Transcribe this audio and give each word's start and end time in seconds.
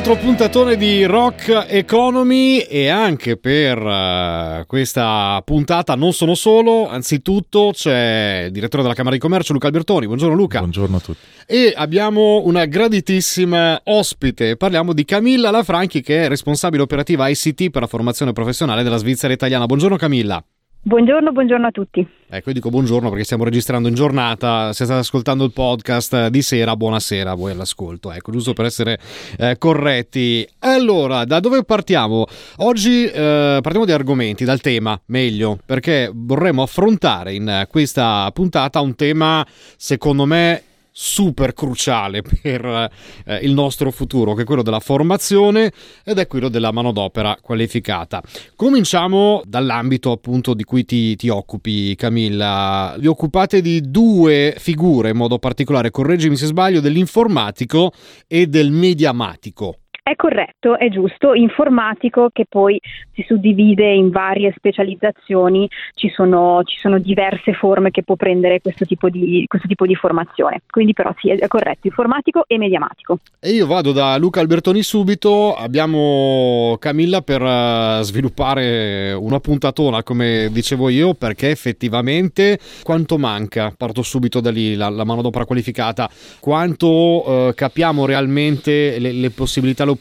Altro 0.00 0.16
puntatone 0.16 0.76
di 0.78 1.04
Rock 1.04 1.66
Economy 1.68 2.60
e 2.60 2.88
anche 2.88 3.36
per 3.36 3.76
uh, 3.78 4.64
questa 4.66 5.42
puntata 5.44 5.94
non 5.94 6.14
sono 6.14 6.34
solo, 6.34 6.88
anzitutto 6.88 7.72
c'è 7.74 8.44
il 8.46 8.50
direttore 8.50 8.82
della 8.82 8.94
Camera 8.94 9.14
di 9.14 9.20
Commercio 9.20 9.52
Luca 9.52 9.66
Albertoni. 9.66 10.06
Buongiorno 10.06 10.34
Luca. 10.34 10.60
Buongiorno 10.60 10.96
a 10.96 11.00
tutti. 11.00 11.18
E 11.44 11.74
abbiamo 11.76 12.40
una 12.46 12.64
graditissima 12.64 13.78
ospite, 13.84 14.56
parliamo 14.56 14.94
di 14.94 15.04
Camilla 15.04 15.50
Lafranchi 15.50 16.00
che 16.00 16.24
è 16.24 16.28
responsabile 16.28 16.82
operativa 16.82 17.28
ICT 17.28 17.68
per 17.68 17.82
la 17.82 17.86
formazione 17.86 18.32
professionale 18.32 18.82
della 18.82 18.96
Svizzera 18.96 19.34
italiana. 19.34 19.66
Buongiorno 19.66 19.96
Camilla. 19.98 20.42
Buongiorno, 20.82 21.30
buongiorno 21.30 21.66
a 21.66 21.70
tutti. 21.70 22.08
Ecco, 22.26 22.48
io 22.48 22.54
dico 22.54 22.70
buongiorno 22.70 23.10
perché 23.10 23.24
stiamo 23.24 23.44
registrando 23.44 23.88
in 23.88 23.94
giornata, 23.94 24.72
se 24.72 24.84
state 24.84 25.00
ascoltando 25.00 25.44
il 25.44 25.52
podcast 25.52 26.28
di 26.28 26.40
sera, 26.40 26.74
buonasera 26.74 27.32
a 27.32 27.34
voi 27.34 27.52
all'ascolto, 27.52 28.10
ecco, 28.10 28.32
giusto 28.32 28.54
per 28.54 28.64
essere 28.64 28.98
eh, 29.36 29.58
corretti. 29.58 30.48
Allora, 30.60 31.26
da 31.26 31.38
dove 31.38 31.64
partiamo? 31.64 32.24
Oggi 32.58 33.04
eh, 33.04 33.58
partiamo 33.60 33.84
di 33.84 33.92
argomenti, 33.92 34.44
dal 34.44 34.60
tema, 34.62 34.98
meglio, 35.06 35.58
perché 35.66 36.10
vorremmo 36.14 36.62
affrontare 36.62 37.34
in 37.34 37.66
questa 37.68 38.30
puntata 38.32 38.80
un 38.80 38.94
tema, 38.94 39.46
secondo 39.76 40.24
me, 40.24 40.62
super 41.02 41.54
cruciale 41.54 42.20
per 42.20 42.90
eh, 43.24 43.36
il 43.40 43.54
nostro 43.54 43.90
futuro, 43.90 44.34
che 44.34 44.42
è 44.42 44.44
quello 44.44 44.62
della 44.62 44.80
formazione 44.80 45.72
ed 46.04 46.18
è 46.18 46.26
quello 46.26 46.50
della 46.50 46.72
manodopera 46.72 47.38
qualificata. 47.40 48.22
Cominciamo 48.54 49.40
dall'ambito 49.46 50.12
appunto 50.12 50.52
di 50.52 50.62
cui 50.62 50.84
ti, 50.84 51.16
ti 51.16 51.30
occupi, 51.30 51.94
Camilla. 51.96 52.94
Vi 52.98 53.06
occupate 53.06 53.62
di 53.62 53.80
due 53.90 54.54
figure 54.58 55.08
in 55.08 55.16
modo 55.16 55.38
particolare, 55.38 55.90
correggimi 55.90 56.36
se 56.36 56.44
sbaglio, 56.44 56.80
dell'informatico 56.80 57.92
e 58.26 58.46
del 58.46 58.70
mediamatico. 58.70 59.79
È 60.10 60.16
corretto, 60.16 60.76
è 60.76 60.88
giusto, 60.88 61.34
informatico 61.34 62.30
che 62.32 62.44
poi 62.48 62.80
si 63.12 63.24
suddivide 63.28 63.92
in 63.92 64.10
varie 64.10 64.52
specializzazioni, 64.56 65.70
ci 65.94 66.10
sono, 66.12 66.62
ci 66.64 66.80
sono 66.80 66.98
diverse 66.98 67.52
forme 67.52 67.92
che 67.92 68.02
può 68.02 68.16
prendere 68.16 68.60
questo 68.60 68.84
tipo, 68.86 69.08
di, 69.08 69.44
questo 69.46 69.68
tipo, 69.68 69.86
di, 69.86 69.94
formazione, 69.94 70.62
quindi 70.68 70.94
però 70.94 71.14
sì, 71.20 71.28
è 71.28 71.46
corretto, 71.46 71.86
informatico 71.86 72.42
e 72.48 72.58
mediamatico. 72.58 73.20
E 73.38 73.50
io 73.50 73.68
vado 73.68 73.92
da 73.92 74.16
Luca 74.16 74.40
Albertoni 74.40 74.82
subito, 74.82 75.54
abbiamo 75.54 76.76
Camilla 76.80 77.20
per 77.20 77.42
uh, 77.42 78.02
sviluppare 78.02 79.12
una 79.12 79.38
puntatona 79.38 80.02
come 80.02 80.48
dicevo 80.50 80.88
io, 80.88 81.14
perché 81.14 81.50
effettivamente 81.50 82.58
quanto 82.82 83.16
manca, 83.16 83.72
parto 83.76 84.02
subito 84.02 84.40
da 84.40 84.50
lì, 84.50 84.74
la, 84.74 84.88
la 84.88 85.04
manodopera 85.04 85.44
qualificata, 85.44 86.10
quanto 86.40 86.88
uh, 86.88 87.54
capiamo 87.54 88.06
realmente 88.06 88.98
le, 88.98 89.12
le 89.12 89.30
possibilità, 89.30 89.84
le 89.84 89.90
opportunità. 89.90 89.98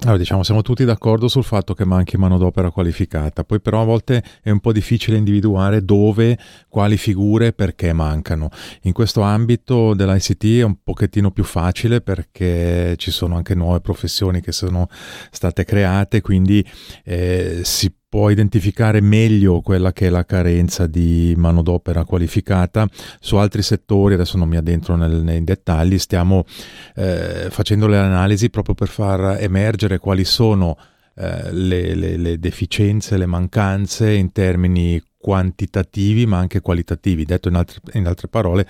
Allora, 0.00 0.18
diciamo, 0.18 0.42
siamo 0.42 0.60
tutti 0.60 0.84
d'accordo 0.84 1.26
sul 1.26 1.42
fatto 1.42 1.72
che 1.72 1.86
manchi 1.86 2.18
manodopera 2.18 2.70
qualificata, 2.70 3.44
poi 3.44 3.60
però 3.60 3.80
a 3.80 3.84
volte 3.84 4.22
è 4.42 4.50
un 4.50 4.60
po' 4.60 4.70
difficile 4.70 5.16
individuare 5.16 5.82
dove, 5.82 6.38
quali 6.68 6.98
figure, 6.98 7.54
perché 7.54 7.94
mancano. 7.94 8.50
In 8.82 8.92
questo 8.92 9.22
ambito 9.22 9.94
dell'ICT 9.94 10.44
è 10.58 10.62
un 10.62 10.76
pochettino 10.84 11.30
più 11.30 11.44
facile 11.44 12.02
perché 12.02 12.94
ci 12.98 13.10
sono 13.10 13.36
anche 13.36 13.54
nuove 13.54 13.80
professioni 13.80 14.42
che 14.42 14.52
sono 14.52 14.86
state 15.30 15.64
create, 15.64 16.20
quindi 16.20 16.64
eh, 17.02 17.60
si 17.64 17.90
può 18.16 18.30
identificare 18.30 19.02
meglio 19.02 19.60
quella 19.60 19.92
che 19.92 20.06
è 20.06 20.08
la 20.08 20.24
carenza 20.24 20.86
di 20.86 21.34
manodopera 21.36 22.06
qualificata. 22.06 22.88
Su 23.20 23.36
altri 23.36 23.60
settori, 23.60 24.14
adesso 24.14 24.38
non 24.38 24.48
mi 24.48 24.56
addentro 24.56 24.96
nel, 24.96 25.16
nei 25.16 25.44
dettagli, 25.44 25.98
stiamo 25.98 26.46
eh, 26.94 27.48
facendo 27.50 27.86
le 27.86 27.98
analisi 27.98 28.48
proprio 28.48 28.74
per 28.74 28.88
far 28.88 29.36
emergere 29.38 29.98
quali 29.98 30.24
sono 30.24 30.78
eh, 31.14 31.52
le, 31.52 31.94
le, 31.94 32.16
le 32.16 32.38
deficienze, 32.38 33.18
le 33.18 33.26
mancanze 33.26 34.10
in 34.14 34.32
termini 34.32 34.98
quantitativi 35.18 36.24
ma 36.24 36.38
anche 36.38 36.62
qualitativi. 36.62 37.26
Detto 37.26 37.48
in 37.48 37.56
altre, 37.56 37.80
in 37.98 38.06
altre 38.06 38.28
parole, 38.28 38.66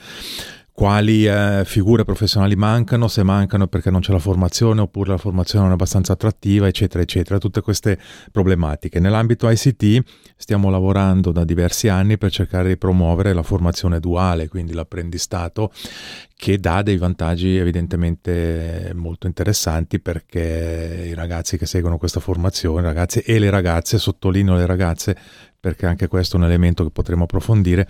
quali 0.76 1.26
eh, 1.26 1.62
figure 1.64 2.04
professionali 2.04 2.54
mancano, 2.54 3.08
se 3.08 3.22
mancano 3.22 3.66
perché 3.66 3.90
non 3.90 4.02
c'è 4.02 4.12
la 4.12 4.18
formazione 4.18 4.82
oppure 4.82 5.08
la 5.08 5.16
formazione 5.16 5.62
non 5.62 5.70
è 5.70 5.74
abbastanza 5.74 6.12
attrattiva, 6.12 6.66
eccetera, 6.66 7.02
eccetera, 7.02 7.38
tutte 7.38 7.62
queste 7.62 7.98
problematiche. 8.30 9.00
Nell'ambito 9.00 9.48
ICT 9.48 10.02
stiamo 10.36 10.68
lavorando 10.68 11.32
da 11.32 11.44
diversi 11.46 11.88
anni 11.88 12.18
per 12.18 12.30
cercare 12.30 12.68
di 12.68 12.76
promuovere 12.76 13.32
la 13.32 13.42
formazione 13.42 14.00
duale, 14.00 14.48
quindi 14.48 14.74
l'apprendistato 14.74 15.72
che 16.36 16.58
dà 16.58 16.82
dei 16.82 16.98
vantaggi 16.98 17.56
evidentemente 17.56 18.92
molto 18.94 19.26
interessanti 19.26 19.98
perché 19.98 21.06
i 21.06 21.14
ragazzi 21.14 21.56
che 21.56 21.64
seguono 21.64 21.96
questa 21.96 22.20
formazione, 22.20 22.82
ragazzi 22.82 23.20
e 23.20 23.38
le 23.38 23.48
ragazze, 23.48 23.96
sottolineo 23.96 24.54
le 24.56 24.66
ragazze, 24.66 25.16
perché 25.66 25.86
anche 25.86 26.06
questo 26.06 26.36
è 26.36 26.38
un 26.38 26.44
elemento 26.44 26.84
che 26.84 26.90
potremo 26.90 27.24
approfondire, 27.24 27.88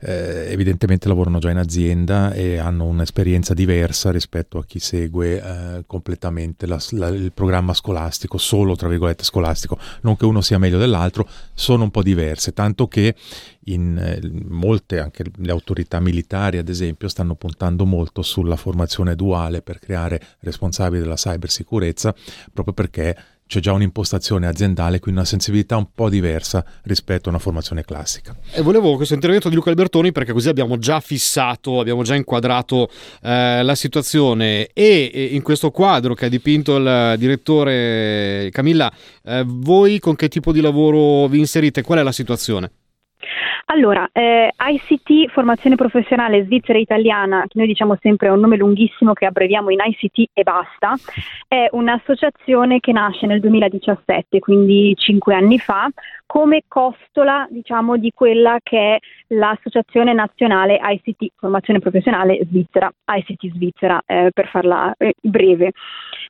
eh, 0.00 0.46
evidentemente 0.50 1.08
lavorano 1.08 1.40
già 1.40 1.50
in 1.50 1.58
azienda 1.58 2.32
e 2.32 2.56
hanno 2.56 2.86
un'esperienza 2.86 3.52
diversa 3.52 4.10
rispetto 4.10 4.56
a 4.56 4.64
chi 4.64 4.78
segue 4.78 5.36
eh, 5.36 5.84
completamente 5.86 6.66
la, 6.66 6.80
la, 6.92 7.08
il 7.08 7.32
programma 7.34 7.74
scolastico, 7.74 8.38
solo 8.38 8.76
tra 8.76 8.88
virgolette 8.88 9.24
scolastico, 9.24 9.78
non 10.00 10.16
che 10.16 10.24
uno 10.24 10.40
sia 10.40 10.56
meglio 10.56 10.78
dell'altro, 10.78 11.28
sono 11.52 11.82
un 11.82 11.90
po' 11.90 12.02
diverse, 12.02 12.54
tanto 12.54 12.88
che 12.88 13.14
in 13.64 13.98
eh, 13.98 14.30
molte, 14.48 14.98
anche 14.98 15.24
le 15.36 15.52
autorità 15.52 16.00
militari 16.00 16.56
ad 16.56 16.70
esempio, 16.70 17.08
stanno 17.08 17.34
puntando 17.34 17.84
molto 17.84 18.22
sulla 18.22 18.56
formazione 18.56 19.14
duale 19.16 19.60
per 19.60 19.78
creare 19.80 20.18
responsabili 20.40 21.02
della 21.02 21.16
cybersicurezza, 21.16 22.14
proprio 22.54 22.72
perché 22.72 23.14
c'è 23.52 23.60
già 23.60 23.72
un'impostazione 23.72 24.46
aziendale, 24.46 24.98
quindi 24.98 25.20
una 25.20 25.28
sensibilità 25.28 25.76
un 25.76 25.88
po' 25.94 26.08
diversa 26.08 26.64
rispetto 26.84 27.28
a 27.28 27.32
una 27.32 27.38
formazione 27.38 27.84
classica. 27.84 28.34
E 28.50 28.62
volevo 28.62 28.96
questo 28.96 29.12
intervento 29.12 29.50
di 29.50 29.54
Luca 29.54 29.68
Albertoni 29.68 30.10
perché 30.10 30.32
così 30.32 30.48
abbiamo 30.48 30.78
già 30.78 31.00
fissato, 31.00 31.78
abbiamo 31.78 32.02
già 32.02 32.14
inquadrato 32.14 32.88
eh, 33.20 33.62
la 33.62 33.74
situazione 33.74 34.68
e, 34.72 35.28
in 35.32 35.42
questo 35.42 35.70
quadro 35.70 36.14
che 36.14 36.24
ha 36.24 36.28
dipinto 36.30 36.76
il 36.76 37.16
direttore 37.18 38.48
Camilla, 38.50 38.90
eh, 39.22 39.44
voi 39.46 39.98
con 39.98 40.16
che 40.16 40.28
tipo 40.28 40.50
di 40.50 40.62
lavoro 40.62 41.26
vi 41.26 41.38
inserite? 41.38 41.82
Qual 41.82 41.98
è 41.98 42.02
la 42.02 42.10
situazione? 42.10 42.70
Allora, 43.66 44.08
eh, 44.12 44.52
ICT, 44.58 45.30
formazione 45.30 45.76
professionale 45.76 46.44
svizzera 46.44 46.78
italiana, 46.78 47.44
che 47.46 47.58
noi 47.58 47.66
diciamo 47.66 47.96
sempre 48.00 48.28
è 48.28 48.30
un 48.30 48.40
nome 48.40 48.56
lunghissimo 48.56 49.12
che 49.12 49.26
abbreviamo 49.26 49.70
in 49.70 49.78
ICT 49.80 50.30
e 50.32 50.42
basta, 50.42 50.94
è 51.48 51.68
un'associazione 51.70 52.80
che 52.80 52.92
nasce 52.92 53.26
nel 53.26 53.40
2017, 53.40 54.40
quindi 54.40 54.94
cinque 54.96 55.34
anni 55.34 55.58
fa, 55.58 55.88
come 56.26 56.62
costola 56.66 57.46
diciamo, 57.50 57.96
di 57.96 58.10
quella 58.14 58.58
che 58.62 58.96
è 58.96 58.98
l'Associazione 59.28 60.12
Nazionale 60.12 60.80
ICT, 60.82 61.32
formazione 61.36 61.78
professionale 61.78 62.40
svizzera, 62.48 62.92
ICT 63.06 63.52
Svizzera 63.52 64.02
eh, 64.06 64.30
per 64.32 64.48
farla 64.48 64.94
eh, 64.96 65.14
breve. 65.20 65.72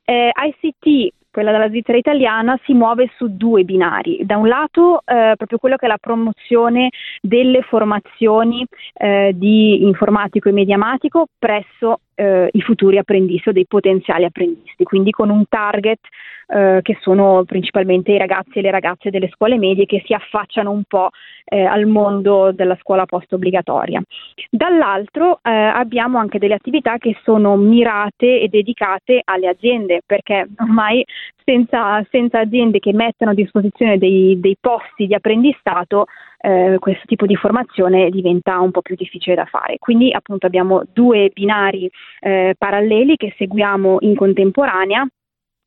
Eh, 0.04 0.30
ICT 0.34 1.14
quella 1.32 1.50
della 1.50 1.68
Svizzera 1.68 1.98
italiana, 1.98 2.58
si 2.64 2.74
muove 2.74 3.10
su 3.16 3.36
due 3.36 3.64
binari. 3.64 4.20
Da 4.24 4.36
un 4.36 4.46
lato 4.46 5.00
eh, 5.04 5.34
proprio 5.36 5.58
quello 5.58 5.76
che 5.76 5.86
è 5.86 5.88
la 5.88 5.98
promozione 5.98 6.90
delle 7.20 7.62
formazioni 7.62 8.64
eh, 8.94 9.32
di 9.34 9.82
informatico 9.82 10.48
e 10.48 10.52
mediamatico 10.52 11.26
presso 11.38 12.00
eh, 12.14 12.48
i 12.52 12.60
futuri 12.60 12.98
apprendisti 12.98 13.48
o 13.48 13.52
dei 13.52 13.66
potenziali 13.66 14.24
apprendisti, 14.24 14.84
quindi 14.84 15.10
con 15.10 15.30
un 15.30 15.44
target 15.48 16.00
eh, 16.48 16.80
che 16.82 16.98
sono 17.00 17.44
principalmente 17.44 18.12
i 18.12 18.18
ragazzi 18.18 18.58
e 18.58 18.62
le 18.62 18.70
ragazze 18.70 19.10
delle 19.10 19.30
scuole 19.32 19.58
medie 19.58 19.86
che 19.86 20.02
si 20.04 20.12
affacciano 20.12 20.70
un 20.70 20.82
po' 20.86 21.10
eh, 21.44 21.64
al 21.64 21.86
mondo 21.86 22.52
della 22.52 22.76
scuola 22.80 23.06
post 23.06 23.32
obbligatoria. 23.32 24.02
Dall'altro 24.50 25.38
eh, 25.42 25.50
abbiamo 25.50 26.18
anche 26.18 26.38
delle 26.38 26.54
attività 26.54 26.98
che 26.98 27.16
sono 27.22 27.56
mirate 27.56 28.40
e 28.40 28.48
dedicate 28.48 29.22
alle 29.24 29.48
aziende, 29.48 30.02
perché 30.04 30.46
ormai 30.58 31.04
senza, 31.44 32.04
senza 32.10 32.40
aziende 32.40 32.78
che 32.78 32.92
mettano 32.92 33.32
a 33.32 33.34
disposizione 33.34 33.98
dei, 33.98 34.38
dei 34.40 34.56
posti 34.60 35.06
di 35.06 35.14
apprendistato 35.14 36.06
eh, 36.38 36.76
questo 36.78 37.02
tipo 37.06 37.26
di 37.26 37.36
formazione 37.36 38.10
diventa 38.10 38.58
un 38.58 38.70
po' 38.70 38.82
più 38.82 38.96
difficile 38.96 39.36
da 39.36 39.44
fare. 39.44 39.78
Quindi 39.78 40.12
appunto 40.12 40.46
abbiamo 40.46 40.82
due 40.92 41.30
binari 41.32 41.90
eh, 42.20 42.54
paralleli 42.58 43.16
che 43.16 43.34
seguiamo 43.36 43.98
in 44.00 44.16
contemporanea 44.16 45.06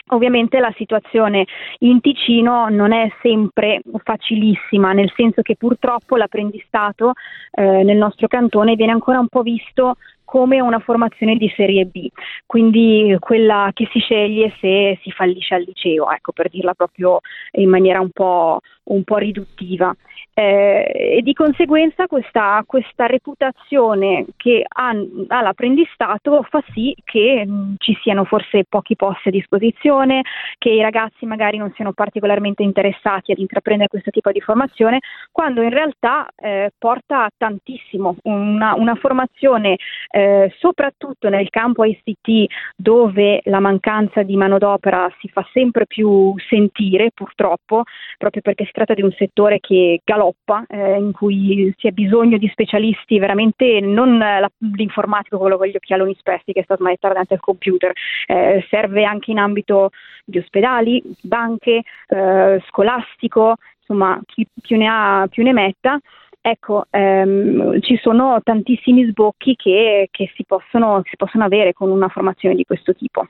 Ovviamente 0.10 0.60
la 0.60 0.72
situazione 0.78 1.46
in 1.80 2.00
Ticino 2.00 2.69
non 2.69 2.92
è 2.92 3.12
sempre 3.24 3.81
facilissima, 4.04 4.94
nel 4.94 5.12
senso 5.16 5.42
che 5.42 5.56
purtroppo 5.56 6.16
l'apprendistato 6.16 7.13
eh, 7.52 7.81
nel 7.84 7.98
nostro 7.98 8.28
cantone 8.28 8.75
viene 8.75 8.92
ancora 8.92 9.19
un 9.19 9.28
po' 9.28 9.42
visto 9.42 9.96
come 10.24 10.60
una 10.60 10.80
formazione 10.80 11.38
di 11.38 11.52
serie 11.56 11.86
B, 11.86 12.07
quindi 12.46 13.16
quella 13.19 13.72
che 13.74 13.88
si 13.92 14.00
sceglie 14.00 14.54
se 14.60 15.00
si 15.02 15.12
fallisce 15.12 15.56
al 15.56 15.63
liceo, 15.63 16.12
ecco, 16.12 16.34
per 16.34 16.50
dirla 16.50 16.74
proprio 16.74 17.19
in 17.54 17.69
maniera 17.69 18.00
un 18.01 18.10
po', 18.10 18.60
un 18.86 19.04
po 19.04 19.18
riduttiva. 19.18 19.96
Eh, 20.38 21.16
e 21.18 21.22
di 21.22 21.32
conseguenza 21.32 22.08
questa, 22.08 22.62
questa 22.68 23.06
reputazione 23.06 24.26
che 24.36 24.66
ha, 24.68 24.90
ha, 24.90 25.42
l'apprendistato 25.42 26.46
fa 26.50 26.62
sì 26.74 26.94
che 27.06 27.46
mh, 27.46 27.76
ci 27.78 27.98
siano 28.02 28.26
forse 28.26 28.66
pochi 28.68 28.98
posti 28.98 29.30
a 29.30 29.32
disposizione, 29.32 30.24
che 30.58 30.72
i 30.72 30.82
ragazzi 30.82 31.26
magari 31.26 31.58
non 31.58 31.72
siano 31.74 31.94
particolarmente 31.94 32.64
interessati 32.64 33.32
ad 33.32 33.38
intraprendere 33.38 33.88
questo 33.88 34.12
tipo 34.12 34.34
di 34.34 34.42
formazione, 34.42 35.00
quando 35.32 35.62
in 35.62 35.70
realtà 35.70 36.28
eh, 36.36 36.70
porta 36.78 37.30
tantissimo. 37.38 38.18
Una, 38.24 38.76
una 38.76 38.96
formazione 38.96 39.78
eh, 40.12 40.54
soprattutto 40.60 41.30
nel 41.30 41.50
campo 41.50 41.86
ICT 41.86 42.52
dove 42.76 43.40
la 43.46 43.62
mancanza 43.62 44.22
di 44.22 44.36
manodopera 44.36 45.10
si 45.22 45.30
fa 45.30 45.48
sempre 45.54 45.86
più 45.86 46.36
sentire 46.50 47.12
purtroppo, 47.14 47.84
proprio 48.18 48.42
perché 48.42 48.66
si 48.66 48.72
tratta 48.74 48.94
di 48.94 49.02
un 49.02 49.14
settore 49.14 49.62
che 49.62 50.02
galoppa 50.04 50.24
galoppa, 50.25 50.66
eh, 50.68 50.98
in 50.98 51.12
cui 51.12 51.74
si 51.77 51.88
ha 51.88 51.92
bisogno 51.92 52.38
di 52.38 52.48
specialisti 52.50 53.19
veramente 53.19 53.80
non 53.81 54.18
la, 54.18 54.50
l'informatico, 54.75 55.38
quello 55.38 55.57
con 55.57 55.68
gli 55.68 55.75
occhialoni 55.75 56.16
spessi 56.18 56.51
che 56.51 56.63
sta 56.63 56.75
smanettare 56.75 57.13
davanti 57.13 57.33
al 57.33 57.39
computer, 57.39 57.92
eh, 58.25 58.66
serve 58.69 59.04
anche 59.04 59.31
in 59.31 59.38
ambito 59.38 59.92
di 60.24 60.39
ospedali, 60.39 61.01
banche, 61.22 61.83
eh, 62.07 62.63
scolastico, 62.68 63.56
insomma 63.80 64.19
chi 64.25 64.48
più 64.62 64.77
ne 64.77 64.88
ha 64.89 65.27
più 65.30 65.44
ne 65.44 65.54
metta. 65.54 66.00
Ecco, 66.42 66.86
ehm, 66.92 67.81
ci 67.81 67.98
sono 67.98 68.39
tantissimi 68.44 69.04
sbocchi 69.06 69.56
che, 69.56 70.10
che 70.12 70.31
si, 70.36 70.45
possono, 70.45 71.01
si 71.04 71.16
possono 71.16 71.44
avere 71.44 71.74
con 71.74 71.89
una 71.89 72.07
formazione 72.07 72.54
di 72.54 72.66
questo 72.66 72.94
tipo. 72.94 73.27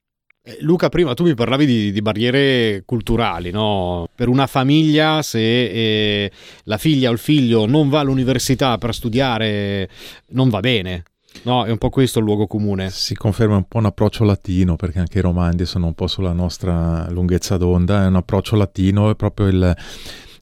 Eh, 0.48 0.58
Luca, 0.60 0.90
prima 0.90 1.16
tu 1.16 1.24
mi 1.24 1.34
parlavi 1.34 1.66
di, 1.66 1.92
di 1.92 2.02
barriere 2.04 2.84
culturali, 2.86 3.50
no? 3.50 4.08
Per 4.14 4.28
una 4.28 4.46
famiglia, 4.46 5.24
se 5.24 5.40
eh, 5.40 6.32
la 6.66 6.78
figlia 6.78 7.10
o 7.10 7.14
il 7.14 7.18
figlio 7.18 7.66
non 7.66 7.90
va 7.90 8.02
all'università 8.02 8.78
per 8.78 8.94
studiare, 8.94 9.90
non 10.30 10.50
va 10.50 10.60
bene. 10.60 11.04
No, 11.44 11.66
è 11.66 11.72
un 11.72 11.80
po' 11.80 11.90
questo 11.90 12.20
il 12.20 12.26
luogo 12.26 12.46
comune. 12.46 12.92
Si 12.92 13.16
conferma 13.16 13.56
un 13.56 13.68
po' 13.68 13.80
un 13.80 13.86
approccio 13.86 14.24
latino, 14.24 14.76
perché 14.76 15.00
anche 15.00 15.18
i 15.18 15.22
romandi 15.22 15.66
sono 15.66 15.88
un 15.88 15.94
po' 15.96 16.06
sulla 16.06 16.32
nostra 16.32 17.10
lunghezza 17.10 17.58
d'onda. 17.58 18.04
È 18.04 18.08
un 18.08 18.16
approccio 18.16 18.56
latino, 18.56 19.10
è 19.10 19.16
proprio 19.16 19.48
il 19.48 19.76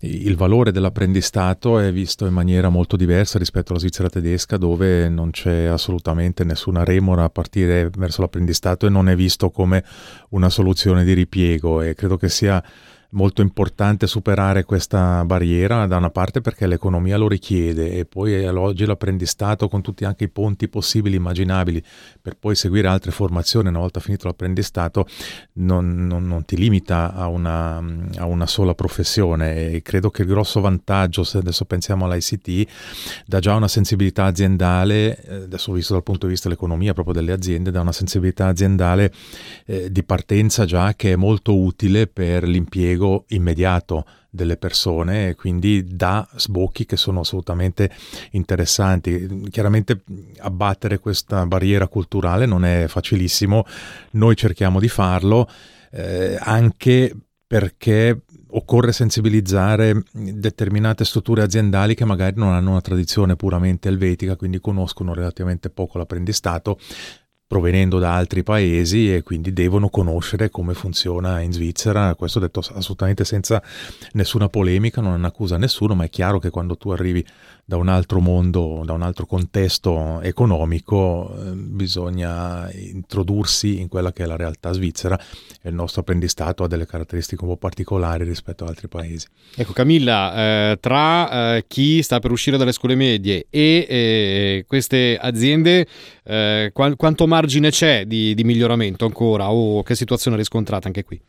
il 0.05 0.35
valore 0.35 0.73
dell'apprendistato 0.73 1.79
è 1.79 1.89
visto 1.93 2.25
in 2.25 2.33
maniera 2.33 2.67
molto 2.67 2.97
diversa 2.97 3.39
rispetto 3.39 3.71
alla 3.71 3.79
Svizzera 3.79 4.09
tedesca 4.09 4.57
dove 4.57 5.07
non 5.07 5.31
c'è 5.31 5.63
assolutamente 5.63 6.43
nessuna 6.43 6.83
remora 6.83 7.23
a 7.23 7.29
partire 7.29 7.89
verso 7.97 8.19
l'apprendistato 8.19 8.85
e 8.85 8.89
non 8.89 9.07
è 9.07 9.15
visto 9.15 9.49
come 9.49 9.81
una 10.31 10.49
soluzione 10.49 11.05
di 11.05 11.13
ripiego. 11.13 11.81
E 11.81 11.93
credo 11.93 12.17
che 12.17 12.27
sia 12.27 12.61
molto 13.13 13.41
importante 13.41 14.07
superare 14.07 14.63
questa 14.63 15.23
barriera 15.25 15.85
da 15.87 15.97
una 15.97 16.09
parte 16.09 16.41
perché 16.41 16.67
l'economia 16.67 17.17
lo 17.17 17.27
richiede 17.27 17.93
e 17.93 18.05
poi 18.05 18.45
oggi 18.45 18.85
l'apprendistato 18.85 19.67
con 19.67 19.81
tutti 19.81 20.05
anche 20.05 20.25
i 20.25 20.29
ponti 20.29 20.67
possibili 20.67 21.15
immaginabili 21.15 21.81
per 22.21 22.35
poi 22.37 22.55
seguire 22.55 22.87
altre 22.87 23.11
formazioni 23.11 23.69
una 23.69 23.79
volta 23.79 23.99
finito 23.99 24.27
l'apprendistato 24.27 25.07
non, 25.53 26.07
non, 26.07 26.27
non 26.27 26.45
ti 26.45 26.57
limita 26.57 27.13
a 27.13 27.27
una, 27.27 27.77
a 28.17 28.25
una, 28.25 28.47
sola 28.47 28.73
professione 28.73 29.71
e 29.71 29.81
credo 29.81 30.09
che 30.09 30.23
il 30.23 30.27
grosso 30.27 30.59
vantaggio 30.59 31.23
se 31.23 31.37
adesso 31.37 31.65
pensiamo 31.65 32.05
all'ICT 32.05 33.23
dà 33.25 33.39
già 33.39 33.55
una 33.55 33.67
sensibilità 33.67 34.25
aziendale 34.25 35.23
eh, 35.23 35.35
adesso 35.43 35.71
visto 35.71 35.93
dal 35.93 36.03
punto 36.03 36.25
di 36.25 36.31
vista 36.33 36.47
dell'economia 36.49 36.93
proprio 36.93 37.13
delle 37.13 37.31
aziende 37.31 37.71
dà 37.71 37.81
una 37.81 37.91
sensibilità 37.91 38.47
aziendale 38.47 39.13
eh, 39.65 39.91
di 39.91 40.03
partenza 40.03 40.65
già 40.65 40.93
che 40.95 41.13
è 41.13 41.15
molto 41.15 41.57
utile 41.57 42.07
per 42.07 42.43
l'impiego 42.43 43.02
impiego 43.03 43.25
immediato 43.29 44.05
delle 44.29 44.57
persone 44.57 45.29
e 45.29 45.35
quindi 45.35 45.85
dà 45.95 46.27
sbocchi 46.35 46.85
che 46.85 46.97
sono 46.97 47.19
assolutamente 47.19 47.91
interessanti. 48.31 49.47
Chiaramente 49.49 50.03
abbattere 50.39 50.99
questa 50.99 51.45
barriera 51.45 51.87
culturale 51.87 52.45
non 52.45 52.65
è 52.65 52.85
facilissimo, 52.87 53.65
noi 54.11 54.35
cerchiamo 54.35 54.79
di 54.79 54.87
farlo 54.87 55.47
eh, 55.91 56.37
anche 56.39 57.15
perché 57.45 58.21
occorre 58.55 58.91
sensibilizzare 58.91 60.03
determinate 60.11 61.05
strutture 61.05 61.41
aziendali 61.41 61.95
che 61.95 62.05
magari 62.05 62.35
non 62.37 62.53
hanno 62.53 62.71
una 62.71 62.81
tradizione 62.81 63.35
puramente 63.35 63.89
elvetica, 63.89 64.35
quindi 64.35 64.59
conoscono 64.59 65.13
relativamente 65.13 65.69
poco 65.69 65.97
l'apprendistato, 65.97 66.79
provenendo 67.53 67.99
da 67.99 68.15
altri 68.15 68.41
paesi 68.41 69.13
e 69.13 69.21
quindi 69.21 69.53
devono 69.53 69.89
conoscere 69.89 70.49
come 70.49 70.73
funziona 70.73 71.39
in 71.41 71.51
Svizzera. 71.51 72.15
Questo 72.15 72.39
detto 72.39 72.61
assolutamente 72.73 73.25
senza 73.25 73.61
nessuna 74.13 74.49
polemica, 74.49 75.01
non 75.01 75.23
accusa 75.23 75.57
nessuno, 75.57 75.93
ma 75.93 76.05
è 76.05 76.09
chiaro 76.09 76.39
che 76.39 76.49
quando 76.49 76.75
tu 76.77 76.89
arrivi 76.89 77.23
da 77.65 77.77
un 77.77 77.87
altro 77.87 78.19
mondo, 78.19 78.81
da 78.83 78.93
un 78.93 79.03
altro 79.03 79.25
contesto 79.25 80.19
economico, 80.21 81.33
eh, 81.33 81.51
bisogna 81.51 82.69
introdursi 82.73 83.79
in 83.79 83.87
quella 83.87 84.11
che 84.11 84.23
è 84.23 84.25
la 84.25 84.35
realtà 84.35 84.73
svizzera 84.73 85.17
e 85.61 85.69
il 85.69 85.75
nostro 85.75 86.01
apprendistato 86.01 86.63
ha 86.63 86.67
delle 86.67 86.87
caratteristiche 86.87 87.43
un 87.43 87.51
po' 87.51 87.57
particolari 87.57 88.25
rispetto 88.25 88.63
ad 88.63 88.71
altri 88.71 88.87
paesi. 88.87 89.27
Ecco 89.55 89.71
Camilla, 89.73 90.71
eh, 90.71 90.77
tra 90.81 91.55
eh, 91.55 91.65
chi 91.67 92.01
sta 92.01 92.19
per 92.19 92.31
uscire 92.31 92.57
dalle 92.57 92.73
scuole 92.73 92.95
medie 92.95 93.45
e 93.49 93.85
eh, 93.87 94.65
queste 94.67 95.17
aziende, 95.21 95.87
eh, 96.23 96.71
qu- 96.73 96.95
quanto 96.97 97.27
margine 97.27 97.42
c'è 97.69 98.05
di, 98.05 98.33
di 98.33 98.43
miglioramento 98.43 99.05
ancora 99.05 99.51
o 99.51 99.83
che 99.83 99.95
situazione 99.95 100.35
è 100.35 100.39
riscontrata 100.39 100.87
anche 100.87 101.03
qui? 101.03 101.19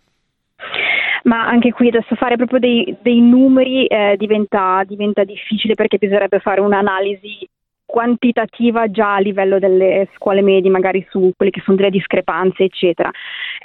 ma 1.24 1.46
anche 1.46 1.72
qui 1.72 1.88
adesso 1.88 2.14
fare 2.16 2.36
proprio 2.36 2.58
dei, 2.58 2.96
dei 3.00 3.20
numeri 3.20 3.86
eh, 3.86 4.14
diventa, 4.18 4.82
diventa, 4.86 5.24
difficile 5.24 5.74
perché 5.74 5.96
bisognerebbe 5.96 6.38
fare 6.38 6.60
un'analisi 6.60 7.48
quantitativa 7.86 8.90
già 8.90 9.14
a 9.14 9.20
livello 9.20 9.58
delle 9.58 10.08
scuole 10.16 10.42
medie, 10.42 10.70
magari 10.70 11.06
su 11.10 11.30
quelle 11.36 11.52
che 11.52 11.62
sono 11.64 11.76
delle 11.76 11.90
discrepanze, 11.90 12.64
eccetera. 12.64 13.10